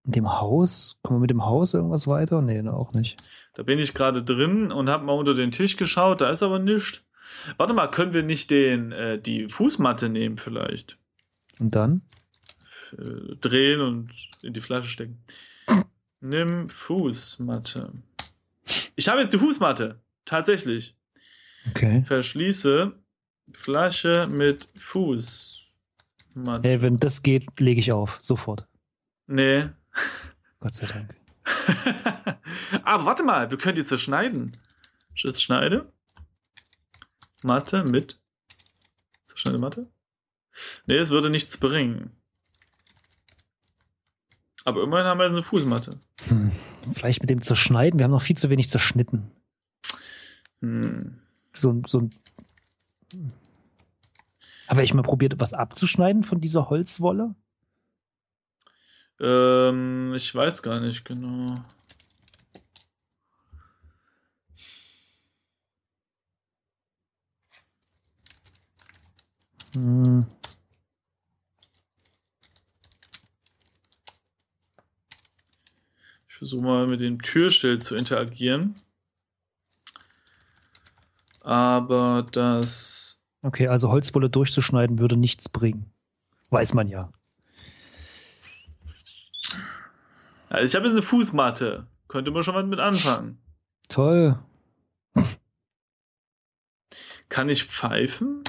In 0.04 0.12
dem 0.12 0.30
Haus? 0.30 0.98
Kommen 1.02 1.18
wir 1.18 1.22
mit 1.22 1.30
dem 1.30 1.44
Haus 1.44 1.74
irgendwas 1.74 2.06
weiter? 2.06 2.42
Nee, 2.42 2.60
ne, 2.60 2.72
auch 2.72 2.92
nicht. 2.92 3.22
Da 3.54 3.62
bin 3.62 3.78
ich 3.78 3.94
gerade 3.94 4.22
drin 4.22 4.70
und 4.70 4.90
habe 4.90 5.04
mal 5.04 5.12
unter 5.12 5.34
den 5.34 5.50
Tisch 5.50 5.76
geschaut, 5.76 6.20
da 6.20 6.30
ist 6.30 6.42
aber 6.42 6.58
nichts. 6.58 7.02
Warte 7.56 7.72
mal, 7.72 7.88
können 7.88 8.12
wir 8.12 8.22
nicht 8.22 8.50
den, 8.50 8.92
äh, 8.92 9.18
die 9.18 9.48
Fußmatte 9.48 10.08
nehmen 10.08 10.36
vielleicht? 10.36 10.98
Und 11.58 11.74
dann? 11.74 12.02
Äh, 12.98 13.36
drehen 13.36 13.80
und 13.80 14.10
in 14.42 14.52
die 14.52 14.60
Flasche 14.60 14.90
stecken. 14.90 15.24
Nimm 16.24 16.70
Fußmatte. 16.70 17.92
Ich 18.96 19.08
habe 19.08 19.20
jetzt 19.20 19.34
die 19.34 19.38
Fußmatte. 19.38 20.00
Tatsächlich. 20.24 20.96
Okay. 21.68 22.02
Verschließe 22.06 22.98
Flasche 23.52 24.26
mit 24.30 24.66
Fußmatte. 24.74 26.66
Hey, 26.66 26.80
wenn 26.80 26.96
das 26.96 27.22
geht, 27.22 27.60
lege 27.60 27.78
ich 27.78 27.92
auf. 27.92 28.16
Sofort. 28.20 28.66
Nee. 29.26 29.68
Gott 30.60 30.72
sei 30.72 30.86
Dank. 30.86 31.14
Aber 32.84 33.04
warte 33.04 33.22
mal, 33.22 33.50
wir 33.50 33.58
können 33.58 33.74
die 33.74 33.84
zerschneiden. 33.84 34.52
Jetzt 35.14 35.42
schneide. 35.42 35.92
Matte 37.42 37.84
mit. 37.84 38.18
Zerschneide 39.26 39.58
Matte? 39.58 39.90
Nee, 40.86 40.96
es 40.96 41.10
würde 41.10 41.28
nichts 41.28 41.58
bringen. 41.58 42.16
Aber 44.64 44.82
immerhin 44.82 45.06
haben 45.06 45.18
wir 45.18 45.24
jetzt 45.24 45.34
eine 45.34 45.42
Fußmatte. 45.42 45.98
Hm. 46.28 46.50
Vielleicht 46.92 47.20
mit 47.20 47.30
dem 47.30 47.42
Zerschneiden. 47.42 47.98
Wir 47.98 48.04
haben 48.04 48.12
noch 48.12 48.22
viel 48.22 48.36
zu 48.36 48.48
wenig 48.48 48.68
zerschnitten. 48.68 49.30
Hm. 50.60 51.18
So, 51.52 51.82
so 51.86 52.00
ein. 52.00 52.10
Habe 54.66 54.82
ich 54.82 54.94
mal 54.94 55.02
probiert, 55.02 55.34
was 55.38 55.52
abzuschneiden 55.52 56.22
von 56.22 56.40
dieser 56.40 56.70
Holzwolle? 56.70 57.34
Ähm, 59.20 60.14
ich 60.14 60.34
weiß 60.34 60.62
gar 60.62 60.80
nicht 60.80 61.04
genau. 61.04 61.54
Hm. 69.74 70.26
Versuche 76.44 76.62
mal 76.62 76.86
mit 76.86 77.00
dem 77.00 77.20
Türschild 77.22 77.82
zu 77.82 77.96
interagieren. 77.96 78.74
Aber 81.40 82.26
das. 82.32 83.24
Okay, 83.40 83.68
also 83.68 83.90
Holzwolle 83.90 84.28
durchzuschneiden 84.28 84.98
würde 84.98 85.16
nichts 85.16 85.48
bringen. 85.48 85.90
Weiß 86.50 86.74
man 86.74 86.88
ja. 86.88 87.10
Also 90.50 90.64
ich 90.64 90.74
habe 90.74 90.86
jetzt 90.86 90.94
eine 90.94 91.02
Fußmatte. 91.02 91.86
Könnte 92.08 92.30
man 92.30 92.42
schon 92.42 92.54
mal 92.54 92.62
mit 92.64 92.78
anfangen. 92.78 93.38
Toll. 93.88 94.38
Kann 97.30 97.48
ich 97.48 97.64
pfeifen? 97.64 98.44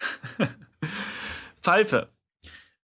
Pfeife. 1.62 2.10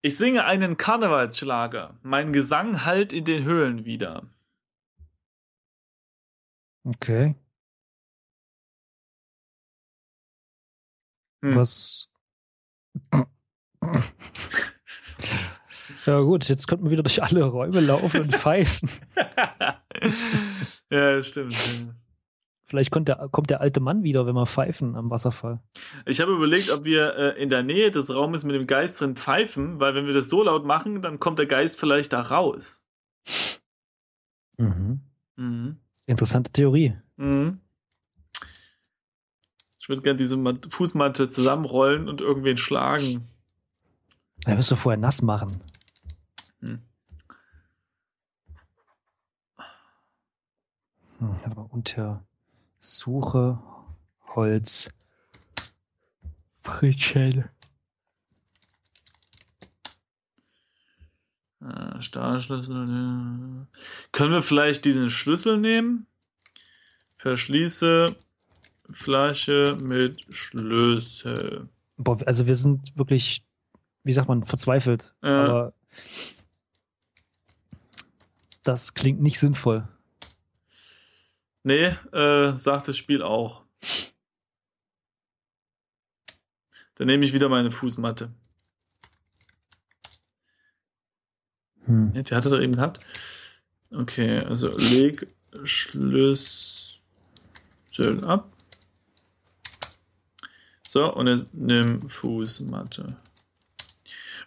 Ich 0.05 0.17
singe 0.17 0.43
einen 0.43 0.75
Karnevalsschlager. 0.75 1.97
Mein 2.03 2.33
Gesang 2.33 2.83
hallt 2.83 3.13
in 3.13 3.23
den 3.23 3.45
Höhlen 3.45 3.85
wieder. 3.85 4.27
Okay. 6.83 7.35
Hm. 11.41 11.55
Was. 11.55 12.09
ja, 16.05 16.19
gut, 16.19 16.49
jetzt 16.49 16.67
könnten 16.67 16.83
wir 16.83 16.91
wieder 16.91 17.03
durch 17.03 17.23
alle 17.23 17.45
Räume 17.45 17.79
laufen 17.79 18.23
und 18.23 18.35
pfeifen. 18.35 18.89
ja, 20.89 21.21
stimmt. 21.21 21.55
Vielleicht 22.73 22.89
kommt 22.89 23.07
der, 23.07 23.29
kommt 23.29 23.51
der 23.51 23.61
alte 23.61 23.81
Mann 23.81 24.01
wieder, 24.01 24.25
wenn 24.25 24.33
wir 24.33 24.47
pfeifen 24.47 24.95
am 24.95 25.11
Wasserfall. 25.11 25.59
Ich 26.07 26.19
habe 26.19 26.31
überlegt, 26.31 26.71
ob 26.71 26.85
wir 26.85 27.15
äh, 27.15 27.39
in 27.39 27.49
der 27.49 27.61
Nähe 27.61 27.91
des 27.91 28.09
Raumes 28.11 28.45
mit 28.45 28.55
dem 28.55 28.65
Geist 28.65 28.99
drin 28.99 29.15
pfeifen, 29.15 29.79
weil 29.79 29.93
wenn 29.93 30.07
wir 30.07 30.13
das 30.15 30.27
so 30.27 30.41
laut 30.41 30.65
machen, 30.65 31.03
dann 31.03 31.19
kommt 31.19 31.37
der 31.37 31.45
Geist 31.45 31.79
vielleicht 31.79 32.13
da 32.13 32.21
raus. 32.21 32.83
Mhm. 34.57 35.01
Mhm. 35.35 35.77
Interessante 36.07 36.51
Theorie. 36.51 36.97
Mhm. 37.17 37.61
Ich 39.79 39.87
würde 39.87 40.01
gerne 40.01 40.17
diese 40.17 40.41
Fußmatte 40.67 41.29
zusammenrollen 41.29 42.09
und 42.09 42.21
irgendwen 42.21 42.57
schlagen. 42.57 43.27
Da 44.45 44.57
wirst 44.57 44.71
du 44.71 44.75
vorher 44.75 44.99
nass 44.99 45.21
machen. 45.21 45.61
Hm. 46.61 46.81
Hm, 51.19 51.35
aber 51.45 51.71
unter 51.71 52.25
Suche 52.85 53.57
Holz 54.35 54.89
Pritschel. 56.63 57.49
Äh, 61.61 62.01
Stahlschlüssel. 62.01 62.75
Ja. 62.75 63.67
Können 64.11 64.33
wir 64.33 64.41
vielleicht 64.41 64.83
diesen 64.83 65.09
Schlüssel 65.09 65.57
nehmen? 65.59 66.07
Verschließe 67.19 68.07
Flasche 68.91 69.77
mit 69.81 70.25
Schlüssel. 70.35 71.69
Boah, 71.95 72.19
also 72.27 72.47
wir 72.47 72.55
sind 72.55 72.97
wirklich, 72.97 73.45
wie 74.03 74.11
sagt 74.11 74.27
man, 74.27 74.45
verzweifelt. 74.45 75.15
Ja. 75.23 75.45
Aber 75.45 75.73
das 78.63 78.93
klingt 78.93 79.21
nicht 79.21 79.39
sinnvoll. 79.39 79.87
Nee, 81.63 81.95
äh, 82.11 82.57
sagt 82.57 82.87
das 82.87 82.97
Spiel 82.97 83.21
auch. 83.21 83.63
Dann 86.95 87.07
nehme 87.07 87.25
ich 87.25 87.33
wieder 87.33 87.49
meine 87.49 87.71
Fußmatte. 87.71 88.31
Hm. 91.85 92.11
Ja, 92.13 92.21
die 92.21 92.35
hatte 92.35 92.49
er 92.49 92.61
eben 92.61 92.75
gehabt. 92.75 93.05
Okay, 93.91 94.39
also 94.43 94.75
leg 94.77 95.27
Schlüssel 95.63 96.99
ab. 98.25 98.51
So, 100.87 101.13
und 101.13 101.27
jetzt 101.27 101.53
nimm 101.53 102.07
Fußmatte. 102.07 103.17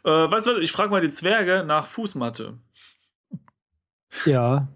Äh, 0.05 0.09
weißt 0.31 0.46
du 0.46 0.50
was, 0.52 0.59
ich 0.61 0.70
frage 0.70 0.90
mal 0.90 1.00
die 1.00 1.12
Zwerge 1.12 1.64
nach 1.66 1.87
Fußmatte. 1.87 2.59
Ja. 4.24 4.68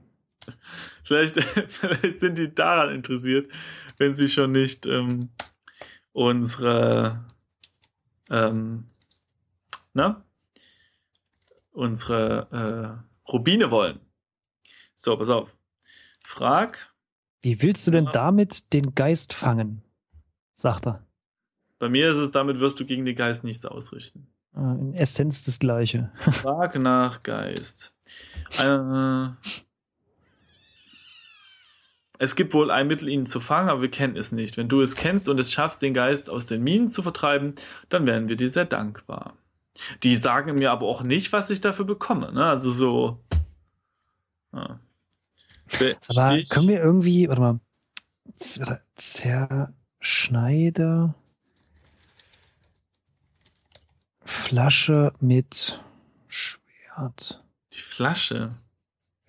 Vielleicht, 1.10 1.42
vielleicht 1.68 2.20
sind 2.20 2.38
die 2.38 2.54
daran 2.54 2.94
interessiert, 2.94 3.50
wenn 3.98 4.14
sie 4.14 4.28
schon 4.28 4.52
nicht 4.52 4.86
ähm, 4.86 5.30
unsere 6.12 7.24
ähm, 8.30 8.84
na? 9.92 10.24
unsere 11.72 13.02
äh, 13.26 13.28
Rubine 13.28 13.72
wollen. 13.72 13.98
So, 14.94 15.16
pass 15.16 15.30
auf. 15.30 15.52
Frag. 16.22 16.94
Wie 17.42 17.60
willst 17.60 17.88
du 17.88 17.90
denn 17.90 18.08
damit 18.12 18.72
den 18.72 18.94
Geist 18.94 19.32
fangen? 19.32 19.82
sagt 20.54 20.86
er. 20.86 21.04
Bei 21.80 21.88
mir 21.88 22.10
ist 22.10 22.18
es, 22.18 22.30
damit 22.30 22.60
wirst 22.60 22.78
du 22.78 22.84
gegen 22.86 23.04
den 23.04 23.16
Geist 23.16 23.42
nichts 23.42 23.66
ausrichten. 23.66 24.28
Äh, 24.54 24.60
In 24.60 24.94
Essenz 24.94 25.44
das 25.44 25.58
Gleiche. 25.58 26.12
Frag 26.20 26.78
nach 26.78 27.24
Geist. 27.24 27.96
Äh, 28.60 29.30
es 32.22 32.36
gibt 32.36 32.52
wohl 32.52 32.70
ein 32.70 32.86
Mittel, 32.86 33.08
ihn 33.08 33.24
zu 33.24 33.40
fangen, 33.40 33.70
aber 33.70 33.80
wir 33.80 33.90
kennen 33.90 34.14
es 34.14 34.30
nicht. 34.30 34.58
Wenn 34.58 34.68
du 34.68 34.82
es 34.82 34.94
kennst 34.94 35.30
und 35.30 35.38
es 35.38 35.50
schaffst, 35.50 35.80
den 35.80 35.94
Geist 35.94 36.28
aus 36.28 36.44
den 36.44 36.62
Minen 36.62 36.92
zu 36.92 37.02
vertreiben, 37.02 37.54
dann 37.88 38.06
wären 38.06 38.28
wir 38.28 38.36
dir 38.36 38.50
sehr 38.50 38.66
dankbar. 38.66 39.38
Die 40.02 40.16
sagen 40.16 40.56
mir 40.56 40.70
aber 40.70 40.86
auch 40.86 41.02
nicht, 41.02 41.32
was 41.32 41.48
ich 41.48 41.60
dafür 41.60 41.86
bekomme. 41.86 42.30
Ne? 42.30 42.44
Also 42.44 42.72
so. 42.72 43.18
Ja. 44.52 44.78
Aber 46.08 46.38
können 46.50 46.68
wir 46.68 46.82
irgendwie, 46.82 47.26
warte 47.26 47.40
mal, 47.40 47.58
Zerschneider 48.96 51.14
Flasche 54.26 55.14
mit 55.20 55.80
Schwert. 56.28 57.42
die 57.72 57.80
Flasche. 57.80 58.50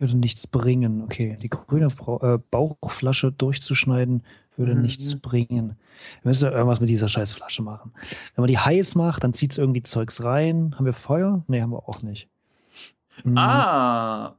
Würde 0.01 0.17
nichts 0.17 0.47
bringen. 0.47 1.03
Okay, 1.03 1.37
die 1.41 1.47
grüne 1.49 1.85
Brau 1.87 2.19
äh, 2.21 2.39
Bauchflasche 2.49 3.31
durchzuschneiden 3.31 4.23
würde 4.57 4.73
Mhm. 4.73 4.81
nichts 4.81 5.15
bringen. 5.21 5.77
Wir 6.23 6.29
müssen 6.29 6.45
ja 6.45 6.51
irgendwas 6.51 6.79
mit 6.81 6.89
dieser 6.89 7.07
scheiß 7.07 7.33
Flasche 7.33 7.61
machen. 7.61 7.93
Wenn 8.35 8.41
man 8.41 8.47
die 8.47 8.57
heiß 8.57 8.95
macht, 8.95 9.23
dann 9.23 9.33
zieht 9.35 9.51
es 9.51 9.59
irgendwie 9.59 9.83
Zeugs 9.83 10.23
rein. 10.23 10.73
Haben 10.75 10.85
wir 10.85 10.93
Feuer? 10.93 11.43
Nee, 11.47 11.61
haben 11.61 11.71
wir 11.71 11.87
auch 11.87 12.01
nicht. 12.01 12.27
Hm, 13.23 13.37
Ah! 13.37 14.35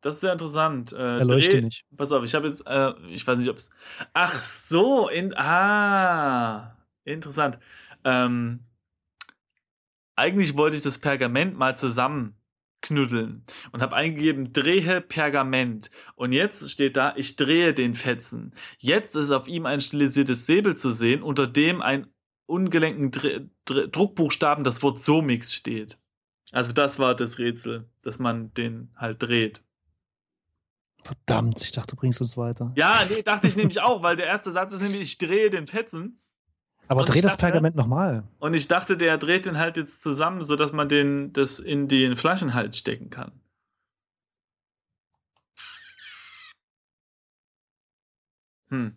Das 0.00 0.14
ist 0.16 0.20
sehr 0.20 0.32
interessant. 0.32 0.92
Äh, 0.92 1.18
Erleuchte 1.18 1.56
dreh- 1.58 1.62
mich. 1.62 1.84
Pass 1.96 2.10
auf, 2.12 2.22
ich 2.24 2.34
habe 2.34 2.46
jetzt, 2.46 2.64
äh, 2.66 2.92
ich 3.10 3.26
weiß 3.26 3.38
nicht, 3.38 3.50
ob 3.50 3.56
es. 3.56 3.70
Ach 4.14 4.40
so, 4.40 5.08
in, 5.08 5.34
ah, 5.36 6.76
interessant. 7.04 7.58
Ähm, 8.04 8.60
eigentlich 10.16 10.56
wollte 10.56 10.76
ich 10.76 10.82
das 10.82 10.98
Pergament 10.98 11.56
mal 11.58 11.76
zusammenknuddeln 12.82 13.44
und 13.72 13.82
habe 13.82 13.96
eingegeben, 13.96 14.52
drehe 14.52 15.00
Pergament. 15.00 15.90
Und 16.14 16.32
jetzt 16.32 16.68
steht 16.70 16.96
da, 16.96 17.14
ich 17.16 17.36
drehe 17.36 17.74
den 17.74 17.94
Fetzen. 17.94 18.54
Jetzt 18.78 19.16
ist 19.16 19.30
auf 19.30 19.48
ihm 19.48 19.66
ein 19.66 19.80
stilisiertes 19.80 20.46
Säbel 20.46 20.76
zu 20.76 20.90
sehen, 20.90 21.22
unter 21.22 21.46
dem 21.46 21.80
ein 21.80 22.06
ungelenken 22.46 23.10
Dr 23.10 23.40
Dr 23.64 23.88
Druckbuchstaben 23.88 24.64
das 24.64 24.82
Wort 24.82 25.02
Somix 25.02 25.54
steht. 25.54 25.98
Also 26.50 26.72
das 26.72 26.98
war 26.98 27.14
das 27.14 27.38
Rätsel, 27.38 27.88
dass 28.02 28.18
man 28.18 28.52
den 28.54 28.92
halt 28.96 29.22
dreht. 29.22 29.64
Verdammt, 31.02 31.62
ich 31.64 31.72
dachte, 31.72 31.96
du 31.96 32.00
bringst 32.00 32.20
uns 32.20 32.36
weiter. 32.36 32.72
Ja, 32.76 33.00
nee, 33.10 33.22
dachte 33.22 33.48
ich 33.48 33.56
nämlich 33.56 33.80
auch, 33.80 34.02
weil 34.02 34.16
der 34.16 34.26
erste 34.26 34.52
Satz 34.52 34.72
ist 34.72 34.82
nämlich, 34.82 35.00
ich 35.00 35.18
drehe 35.18 35.50
den 35.50 35.66
Fetzen. 35.66 36.21
Aber 36.92 37.04
dreh 37.04 37.20
das 37.20 37.32
dachte- 37.32 37.40
Pergament 37.46 37.76
nochmal. 37.76 38.24
Und 38.38 38.54
ich 38.54 38.68
dachte, 38.68 38.96
der 38.96 39.18
dreht 39.18 39.46
den 39.46 39.58
halt 39.58 39.76
jetzt 39.76 40.02
zusammen, 40.02 40.42
sodass 40.42 40.72
man 40.72 40.88
den, 40.88 41.32
das 41.32 41.58
in 41.58 41.88
den 41.88 42.16
Flaschenhals 42.16 42.78
stecken 42.78 43.10
kann. 43.10 43.32
Hm. 48.70 48.96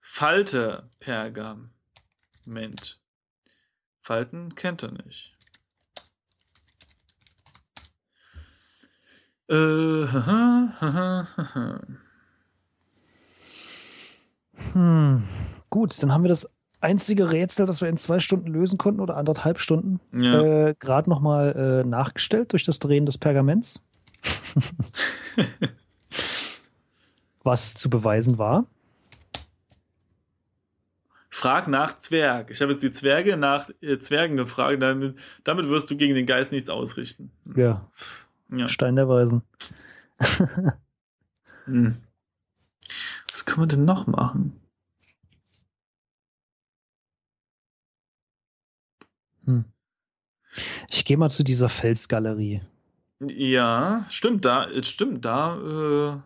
Falte 0.00 0.90
Pergament. 1.00 1.70
Falten 4.00 4.54
kennt 4.54 4.82
er 4.82 4.92
nicht. 4.92 5.36
Äh, 9.48 10.06
haha, 10.06 11.28
haha. 11.36 11.80
Hm. 14.72 15.22
Gut, 15.74 16.00
dann 16.00 16.12
haben 16.12 16.22
wir 16.22 16.28
das 16.28 16.48
einzige 16.80 17.32
Rätsel, 17.32 17.66
das 17.66 17.80
wir 17.80 17.88
in 17.88 17.96
zwei 17.96 18.20
Stunden 18.20 18.46
lösen 18.46 18.78
konnten 18.78 19.00
oder 19.00 19.16
anderthalb 19.16 19.58
Stunden, 19.58 19.98
ja. 20.12 20.68
äh, 20.68 20.74
gerade 20.78 21.10
nochmal 21.10 21.82
äh, 21.82 21.84
nachgestellt 21.84 22.52
durch 22.52 22.62
das 22.62 22.78
Drehen 22.78 23.06
des 23.06 23.18
Pergaments. 23.18 23.82
Was 27.42 27.74
zu 27.74 27.90
beweisen 27.90 28.38
war. 28.38 28.66
Frag 31.28 31.66
nach 31.66 31.98
Zwerg. 31.98 32.52
Ich 32.52 32.62
habe 32.62 32.70
jetzt 32.70 32.84
die 32.84 32.92
Zwerge 32.92 33.36
nach 33.36 33.68
äh, 33.80 33.98
Zwergen 33.98 34.36
gefragt. 34.36 34.80
Damit, 34.80 35.18
damit 35.42 35.68
wirst 35.68 35.90
du 35.90 35.96
gegen 35.96 36.14
den 36.14 36.26
Geist 36.26 36.52
nichts 36.52 36.70
ausrichten. 36.70 37.32
Ja, 37.56 37.90
Ja. 38.48 38.68
Stein 38.68 38.94
der 38.94 39.08
Weisen. 39.08 39.42
Hm. 41.64 41.96
Was 43.32 43.46
kann 43.46 43.58
man 43.58 43.70
denn 43.70 43.86
noch 43.86 44.06
machen? 44.06 44.60
Ich 50.94 51.04
gehe 51.04 51.16
mal 51.16 51.28
zu 51.28 51.42
dieser 51.42 51.68
Felsgalerie. 51.68 52.60
Ja, 53.20 54.06
stimmt, 54.10 54.44
da, 54.44 54.66
äh, 54.70 54.84
stimmt, 54.84 55.24
da, 55.24 55.56
äh, 55.56 56.20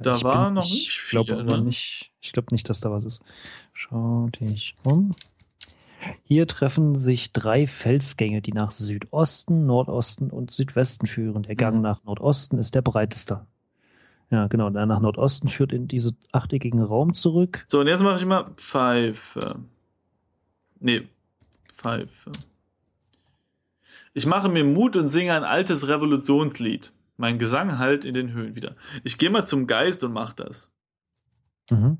Da 0.00 0.16
ich 0.16 0.24
war 0.24 0.46
bin- 0.46 0.54
noch 0.54 0.64
ich 0.64 0.72
nicht 0.72 1.10
glaube 1.10 1.34
viel, 1.34 1.40
aber 1.42 1.56
ne? 1.58 1.62
nicht. 1.64 2.10
Ich 2.22 2.32
glaube 2.32 2.48
nicht, 2.54 2.70
dass 2.70 2.80
da 2.80 2.90
was 2.90 3.04
ist. 3.04 3.22
Schau 3.74 4.28
dich 4.40 4.74
um. 4.84 5.10
Hier 6.24 6.46
treffen 6.46 6.94
sich 6.94 7.32
drei 7.34 7.66
Felsgänge, 7.66 8.40
die 8.40 8.52
nach 8.52 8.70
Südosten, 8.70 9.66
Nordosten 9.66 10.30
und 10.30 10.50
Südwesten 10.50 11.06
führen. 11.06 11.42
Der 11.42 11.56
Gang 11.56 11.76
Mhm. 11.76 11.82
nach 11.82 12.04
Nordosten 12.04 12.56
ist 12.58 12.74
der 12.74 12.82
breiteste. 12.82 13.44
Ja, 14.30 14.46
genau. 14.46 14.70
Der 14.70 14.86
nach 14.86 15.00
Nordosten 15.00 15.48
führt 15.48 15.72
in 15.74 15.86
diesen 15.86 16.16
achteckigen 16.32 16.82
Raum 16.82 17.12
zurück. 17.12 17.64
So, 17.66 17.80
und 17.80 17.88
jetzt 17.88 18.02
mache 18.02 18.18
ich 18.20 18.24
mal 18.24 18.48
Pfeife. 18.56 19.56
Nee, 20.80 21.08
Pfeife. 21.74 22.30
Ich 24.18 24.26
mache 24.26 24.48
mir 24.48 24.64
Mut 24.64 24.96
und 24.96 25.10
singe 25.10 25.32
ein 25.32 25.44
altes 25.44 25.86
Revolutionslied. 25.86 26.92
Mein 27.18 27.38
Gesang 27.38 27.78
halt 27.78 28.04
in 28.04 28.14
den 28.14 28.32
Höhen 28.32 28.56
wieder. 28.56 28.74
Ich 29.04 29.16
gehe 29.16 29.30
mal 29.30 29.46
zum 29.46 29.68
Geist 29.68 30.02
und 30.02 30.12
mach 30.12 30.34
das. 30.34 30.74
Mhm. 31.70 31.98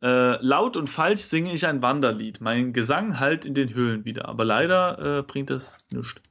Äh, 0.00 0.42
laut 0.42 0.78
und 0.78 0.88
falsch 0.88 1.20
singe 1.20 1.52
ich 1.52 1.66
ein 1.66 1.82
Wanderlied. 1.82 2.40
Mein 2.40 2.72
Gesang 2.72 3.20
halt 3.20 3.44
in 3.44 3.52
den 3.52 3.74
Höhlen 3.74 4.06
wieder. 4.06 4.26
Aber 4.26 4.46
leider 4.46 5.18
äh, 5.18 5.22
bringt 5.22 5.50
das 5.50 5.76
nichts. 5.90 6.22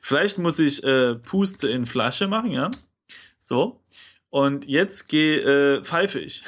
Vielleicht 0.00 0.38
muss 0.38 0.58
ich 0.58 0.82
äh, 0.82 1.14
Puste 1.14 1.68
in 1.68 1.86
Flasche 1.86 2.26
machen, 2.26 2.50
ja. 2.50 2.68
So. 3.38 3.80
Und 4.28 4.64
jetzt 4.64 5.06
gehe 5.06 5.38
äh, 5.38 5.84
pfeife 5.84 6.18
ich. 6.18 6.42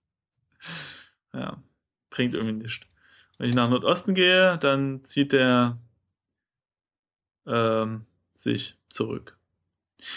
ja, 1.34 1.62
bringt 2.08 2.32
irgendwie 2.32 2.62
nichts. 2.62 2.87
Wenn 3.38 3.48
ich 3.48 3.54
nach 3.54 3.70
Nordosten 3.70 4.14
gehe, 4.14 4.58
dann 4.58 5.04
zieht 5.04 5.32
der 5.32 5.78
ähm, 7.46 8.04
sich 8.34 8.76
zurück. 8.88 9.36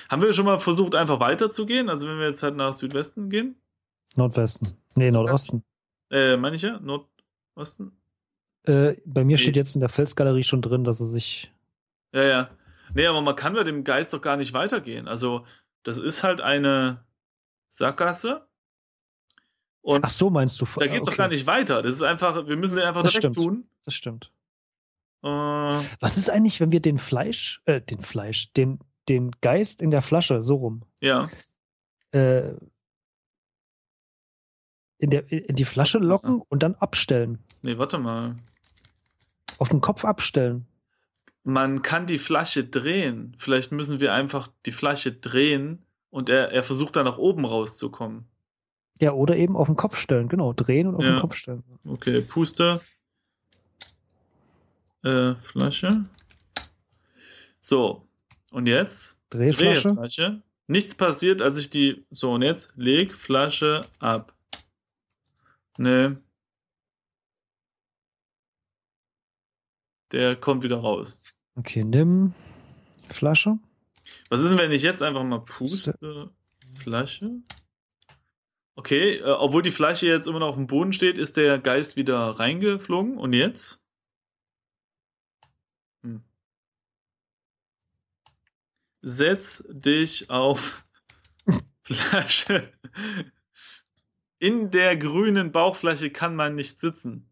Haben 0.10 0.21
wir 0.21 0.34
schon 0.34 0.45
mal 0.45 0.60
versucht, 0.60 0.95
einfach 0.95 1.19
weiterzugehen? 1.19 1.89
Also 1.89 2.07
wenn 2.07 2.19
wir 2.19 2.27
jetzt 2.27 2.43
halt 2.43 2.55
nach 2.55 2.73
Südwesten 2.73 3.29
gehen? 3.29 3.55
Nordwesten. 4.15 4.67
Nee, 4.95 5.12
Nordosten. 5.12 5.63
Äh, 6.12 6.38
meine 6.38 6.55
ich 6.55 6.62
ja? 6.62 6.79
Nordosten? 6.79 7.95
Äh, 8.63 8.95
bei 9.05 9.23
mir 9.23 9.38
Nee. 9.38 9.38
steht 9.38 9.55
jetzt 9.55 9.75
in 9.75 9.81
der 9.81 9.89
Felsgalerie 9.89 10.43
schon 10.43 10.62
drin, 10.62 10.84
dass 10.84 10.99
er 10.99 11.07
sich. 11.07 11.51
Ja, 12.13 12.23
ja. 12.23 12.49
Nee, 12.93 13.07
aber 13.07 13.21
man 13.21 13.36
kann 13.36 13.53
bei 13.53 13.63
dem 13.63 13.84
Geist 13.84 14.13
doch 14.13 14.21
gar 14.21 14.36
nicht 14.38 14.53
weitergehen. 14.53 15.07
Also, 15.07 15.45
das 15.84 15.97
ist 15.97 16.23
halt 16.23 16.41
eine 16.41 17.03
Sackgasse. 17.69 18.45
Und 19.81 20.05
Ach 20.05 20.09
so, 20.09 20.29
meinst 20.29 20.61
du? 20.61 20.65
da 20.77 20.87
geht's 20.87 21.07
doch 21.07 21.17
gar 21.17 21.27
nicht 21.27 21.47
weiter. 21.47 21.81
Das 21.81 21.95
ist 21.95 22.03
einfach, 22.03 22.47
wir 22.47 22.55
müssen 22.55 22.75
den 22.75 22.85
einfach 22.85 23.01
Das 23.01 23.11
direkt 23.13 23.33
stimmt. 23.33 23.35
tun. 23.35 23.67
Das 23.83 23.93
stimmt. 23.95 24.31
Äh, 25.23 25.27
Was 25.27 26.17
ist 26.17 26.29
eigentlich, 26.29 26.59
wenn 26.59 26.71
wir 26.71 26.81
den 26.81 26.97
Fleisch, 26.97 27.61
äh, 27.65 27.81
den 27.81 28.01
Fleisch, 28.01 28.53
den, 28.53 28.79
den 29.09 29.31
Geist 29.41 29.81
in 29.81 29.91
der 29.91 30.01
Flasche, 30.01 30.43
so 30.43 30.55
rum, 30.55 30.83
ja. 30.99 31.29
äh, 32.11 32.53
in, 34.99 35.09
der, 35.09 35.31
in 35.31 35.55
die 35.55 35.65
Flasche 35.65 35.97
locken 35.97 36.41
und 36.47 36.61
dann 36.61 36.75
abstellen. 36.75 37.39
Nee, 37.63 37.77
warte 37.79 37.97
mal. 37.97 38.35
Auf 39.57 39.69
den 39.69 39.81
Kopf 39.81 40.05
abstellen. 40.05 40.67
Man 41.43 41.81
kann 41.81 42.05
die 42.05 42.19
Flasche 42.19 42.65
drehen. 42.65 43.35
Vielleicht 43.39 43.71
müssen 43.71 43.99
wir 43.99 44.13
einfach 44.13 44.47
die 44.67 44.71
Flasche 44.71 45.11
drehen 45.11 45.83
und 46.11 46.29
er, 46.29 46.51
er 46.51 46.63
versucht 46.63 46.95
da 46.95 47.03
nach 47.03 47.17
oben 47.17 47.45
rauszukommen. 47.45 48.25
Ja, 49.01 49.13
oder 49.13 49.35
eben 49.35 49.57
auf 49.57 49.65
den 49.65 49.75
Kopf 49.75 49.95
stellen, 49.97 50.29
genau. 50.29 50.53
Drehen 50.53 50.87
und 50.87 50.95
auf 50.95 51.03
Ja. 51.03 51.13
den 51.13 51.19
Kopf 51.21 51.35
stellen. 51.35 51.63
Okay, 51.85 52.21
Puste. 52.21 52.81
Äh, 55.03 55.33
Flasche. 55.35 56.03
So. 57.61 58.07
Und 58.51 58.67
jetzt? 58.67 59.19
Drehflasche. 59.31 59.87
Drehflasche. 59.89 60.41
Nichts 60.67 60.93
passiert, 60.93 61.41
als 61.41 61.57
ich 61.57 61.71
die. 61.71 62.05
So, 62.11 62.33
und 62.33 62.43
jetzt 62.43 62.73
leg 62.75 63.11
Flasche 63.11 63.81
ab. 63.99 64.35
Nee. 65.79 66.11
Der 70.11 70.35
kommt 70.35 70.61
wieder 70.61 70.77
raus. 70.77 71.17
Okay, 71.55 71.83
nimm 71.83 72.35
Flasche. 73.09 73.57
Was 74.29 74.41
ist 74.41 74.51
denn, 74.51 74.59
wenn 74.59 74.71
ich 74.71 74.83
jetzt 74.83 75.01
einfach 75.01 75.23
mal 75.23 75.39
puste? 75.39 75.95
Flasche? 76.83 77.41
Okay, 78.75 79.17
äh, 79.17 79.23
obwohl 79.23 79.62
die 79.62 79.71
Flasche 79.71 80.07
jetzt 80.07 80.27
immer 80.27 80.39
noch 80.39 80.49
auf 80.49 80.55
dem 80.55 80.67
Boden 80.67 80.93
steht, 80.93 81.17
ist 81.17 81.38
der 81.38 81.60
Geist 81.60 81.95
wieder 81.95 82.17
reingeflogen. 82.17 83.17
Und 83.17 83.34
jetzt? 83.34 83.81
Hm. 86.03 86.23
Setz 89.01 89.63
dich 89.69 90.29
auf 90.29 90.88
Flasche. 91.84 92.71
In 94.39 94.71
der 94.71 94.97
grünen 94.97 95.51
Bauchflasche 95.51 96.10
kann 96.10 96.36
man 96.36 96.55
nicht 96.55 96.79
sitzen. 96.79 97.29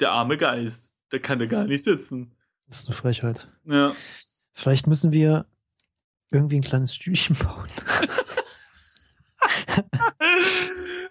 Der 0.00 0.12
arme 0.12 0.38
Geist, 0.38 0.92
der 1.12 1.20
kann 1.20 1.38
da 1.38 1.46
gar 1.46 1.64
nicht 1.64 1.84
sitzen. 1.84 2.34
Das 2.66 2.80
ist 2.80 2.88
eine 2.88 2.96
Frechheit. 2.96 3.46
Ja. 3.64 3.94
Vielleicht 4.52 4.86
müssen 4.86 5.12
wir 5.12 5.46
irgendwie 6.30 6.56
ein 6.56 6.62
kleines 6.62 6.94
Stühlchen 6.94 7.36
bauen. 7.38 7.68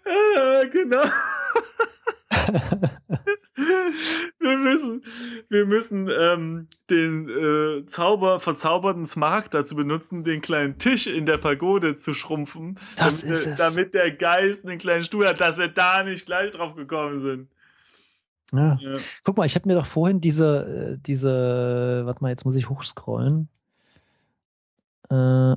Ah, 0.06 0.63
genau. 0.71 1.04
wir 4.39 4.58
müssen, 4.58 5.04
wir 5.49 5.65
müssen 5.65 6.10
ähm, 6.10 6.67
den 6.89 7.30
äh, 7.30 7.86
Zauber, 7.86 8.39
verzauberten 8.39 9.06
Smaragd 9.06 9.54
dazu 9.54 9.76
benutzen, 9.76 10.23
den 10.23 10.41
kleinen 10.41 10.78
Tisch 10.78 11.08
in 11.08 11.26
der 11.26 11.38
Pagode 11.38 11.99
zu 11.99 12.13
schrumpfen, 12.13 12.78
Das 12.97 13.21
damit, 13.21 13.34
ist 13.34 13.45
es. 13.45 13.60
damit 13.60 13.93
der 13.93 14.12
Geist 14.12 14.65
einen 14.65 14.78
kleinen 14.78 15.04
Stuhl 15.04 15.28
hat, 15.28 15.39
dass 15.41 15.58
wir 15.58 15.67
da 15.69 16.04
nicht 16.04 16.26
gleich 16.26 16.52
drauf 16.52 16.76
gekommen 16.76 17.19
sind. 17.19 17.49
Ja. 18.52 18.78
Ja. 18.82 18.97
Guck 19.23 19.38
mal, 19.38 19.45
ich 19.45 19.56
habe 19.56 19.67
mir 19.67 19.76
doch 19.76 19.86
vorhin 19.86 20.19
diese, 20.21 20.95
äh, 20.95 20.97
diese, 21.02 22.02
warte 22.06 22.21
mal, 22.21 22.30
jetzt 22.30 22.45
muss 22.45 22.56
ich 22.56 22.69
hochscrollen. 22.69 23.47
Äh, 25.10 25.56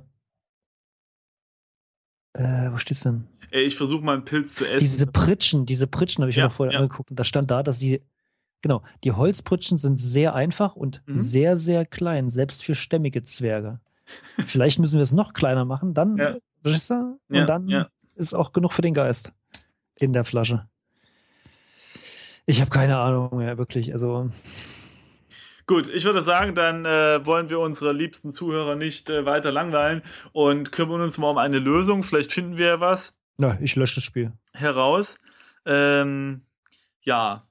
äh, 2.36 2.72
wo 2.72 2.78
steht's 2.78 3.00
denn? 3.00 3.26
Ey, 3.50 3.64
ich 3.64 3.76
versuche 3.76 4.04
mal 4.04 4.14
einen 4.14 4.24
Pilz 4.24 4.54
zu 4.54 4.64
essen. 4.66 4.80
Diese 4.80 5.06
Pritschen, 5.06 5.66
diese 5.66 5.86
Pritschen 5.86 6.22
habe 6.22 6.30
ich 6.30 6.36
Ja, 6.36 6.44
mir 6.44 6.48
doch 6.50 6.56
vorher 6.56 6.72
ja. 6.74 6.80
angeguckt 6.80 7.10
und 7.10 7.18
da 7.18 7.24
stand 7.24 7.50
da, 7.50 7.62
dass 7.62 7.78
sie, 7.78 8.02
genau, 8.62 8.82
die 9.04 9.12
Holzpritschen 9.12 9.78
sind 9.78 9.98
sehr 9.98 10.34
einfach 10.34 10.74
und 10.76 11.02
Mhm. 11.06 11.16
sehr, 11.16 11.56
sehr 11.56 11.86
klein, 11.86 12.28
selbst 12.28 12.64
für 12.64 12.74
stämmige 12.74 13.22
Zwerge. 13.24 13.80
Vielleicht 14.46 14.78
müssen 14.78 14.96
wir 14.96 15.02
es 15.02 15.12
noch 15.12 15.32
kleiner 15.32 15.64
machen, 15.64 15.94
dann, 15.94 16.16
Ja. 16.18 16.36
verstehst 16.62 16.90
du? 16.90 16.94
Und 17.28 17.36
Ja, 17.36 17.44
dann 17.44 17.68
ja. 17.68 17.88
ist 18.16 18.34
auch 18.34 18.52
genug 18.52 18.72
für 18.72 18.82
den 18.82 18.94
Geist 18.94 19.32
in 19.96 20.12
der 20.12 20.24
Flasche. 20.24 20.68
Ich 22.46 22.60
habe 22.60 22.70
keine 22.70 22.98
Ahnung 22.98 23.36
mehr, 23.38 23.58
wirklich. 23.58 23.92
Also, 23.92 24.30
Gut, 25.66 25.88
ich 25.88 26.04
würde 26.04 26.22
sagen, 26.22 26.54
dann 26.54 26.84
äh, 26.84 27.26
wollen 27.26 27.50
wir 27.50 27.58
unsere 27.58 27.92
liebsten 27.92 28.32
Zuhörer 28.32 28.76
nicht 28.76 29.10
äh, 29.10 29.26
weiter 29.26 29.50
langweilen 29.50 30.02
und 30.32 30.70
kümmern 30.70 31.00
uns 31.00 31.18
mal 31.18 31.30
um 31.30 31.38
eine 31.38 31.58
Lösung. 31.58 32.04
Vielleicht 32.04 32.32
finden 32.32 32.56
wir 32.56 32.66
ja 32.66 32.80
was. 32.80 33.18
na, 33.38 33.58
ich 33.60 33.74
lösche 33.74 33.96
das 33.96 34.04
Spiel. 34.04 34.32
heraus. 34.52 35.18
Ähm, 35.64 36.42
ja, 37.02 37.48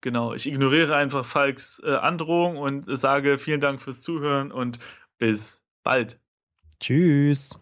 genau. 0.00 0.34
Ich 0.34 0.46
ignoriere 0.46 0.96
einfach 0.96 1.24
Falks 1.24 1.80
äh, 1.84 1.94
Androhung 1.94 2.56
und 2.56 2.84
sage 2.98 3.38
vielen 3.38 3.60
Dank 3.60 3.80
fürs 3.80 4.00
Zuhören 4.00 4.50
und 4.50 4.80
bis 5.18 5.62
bald. 5.84 6.18
Tschüss. 6.80 7.60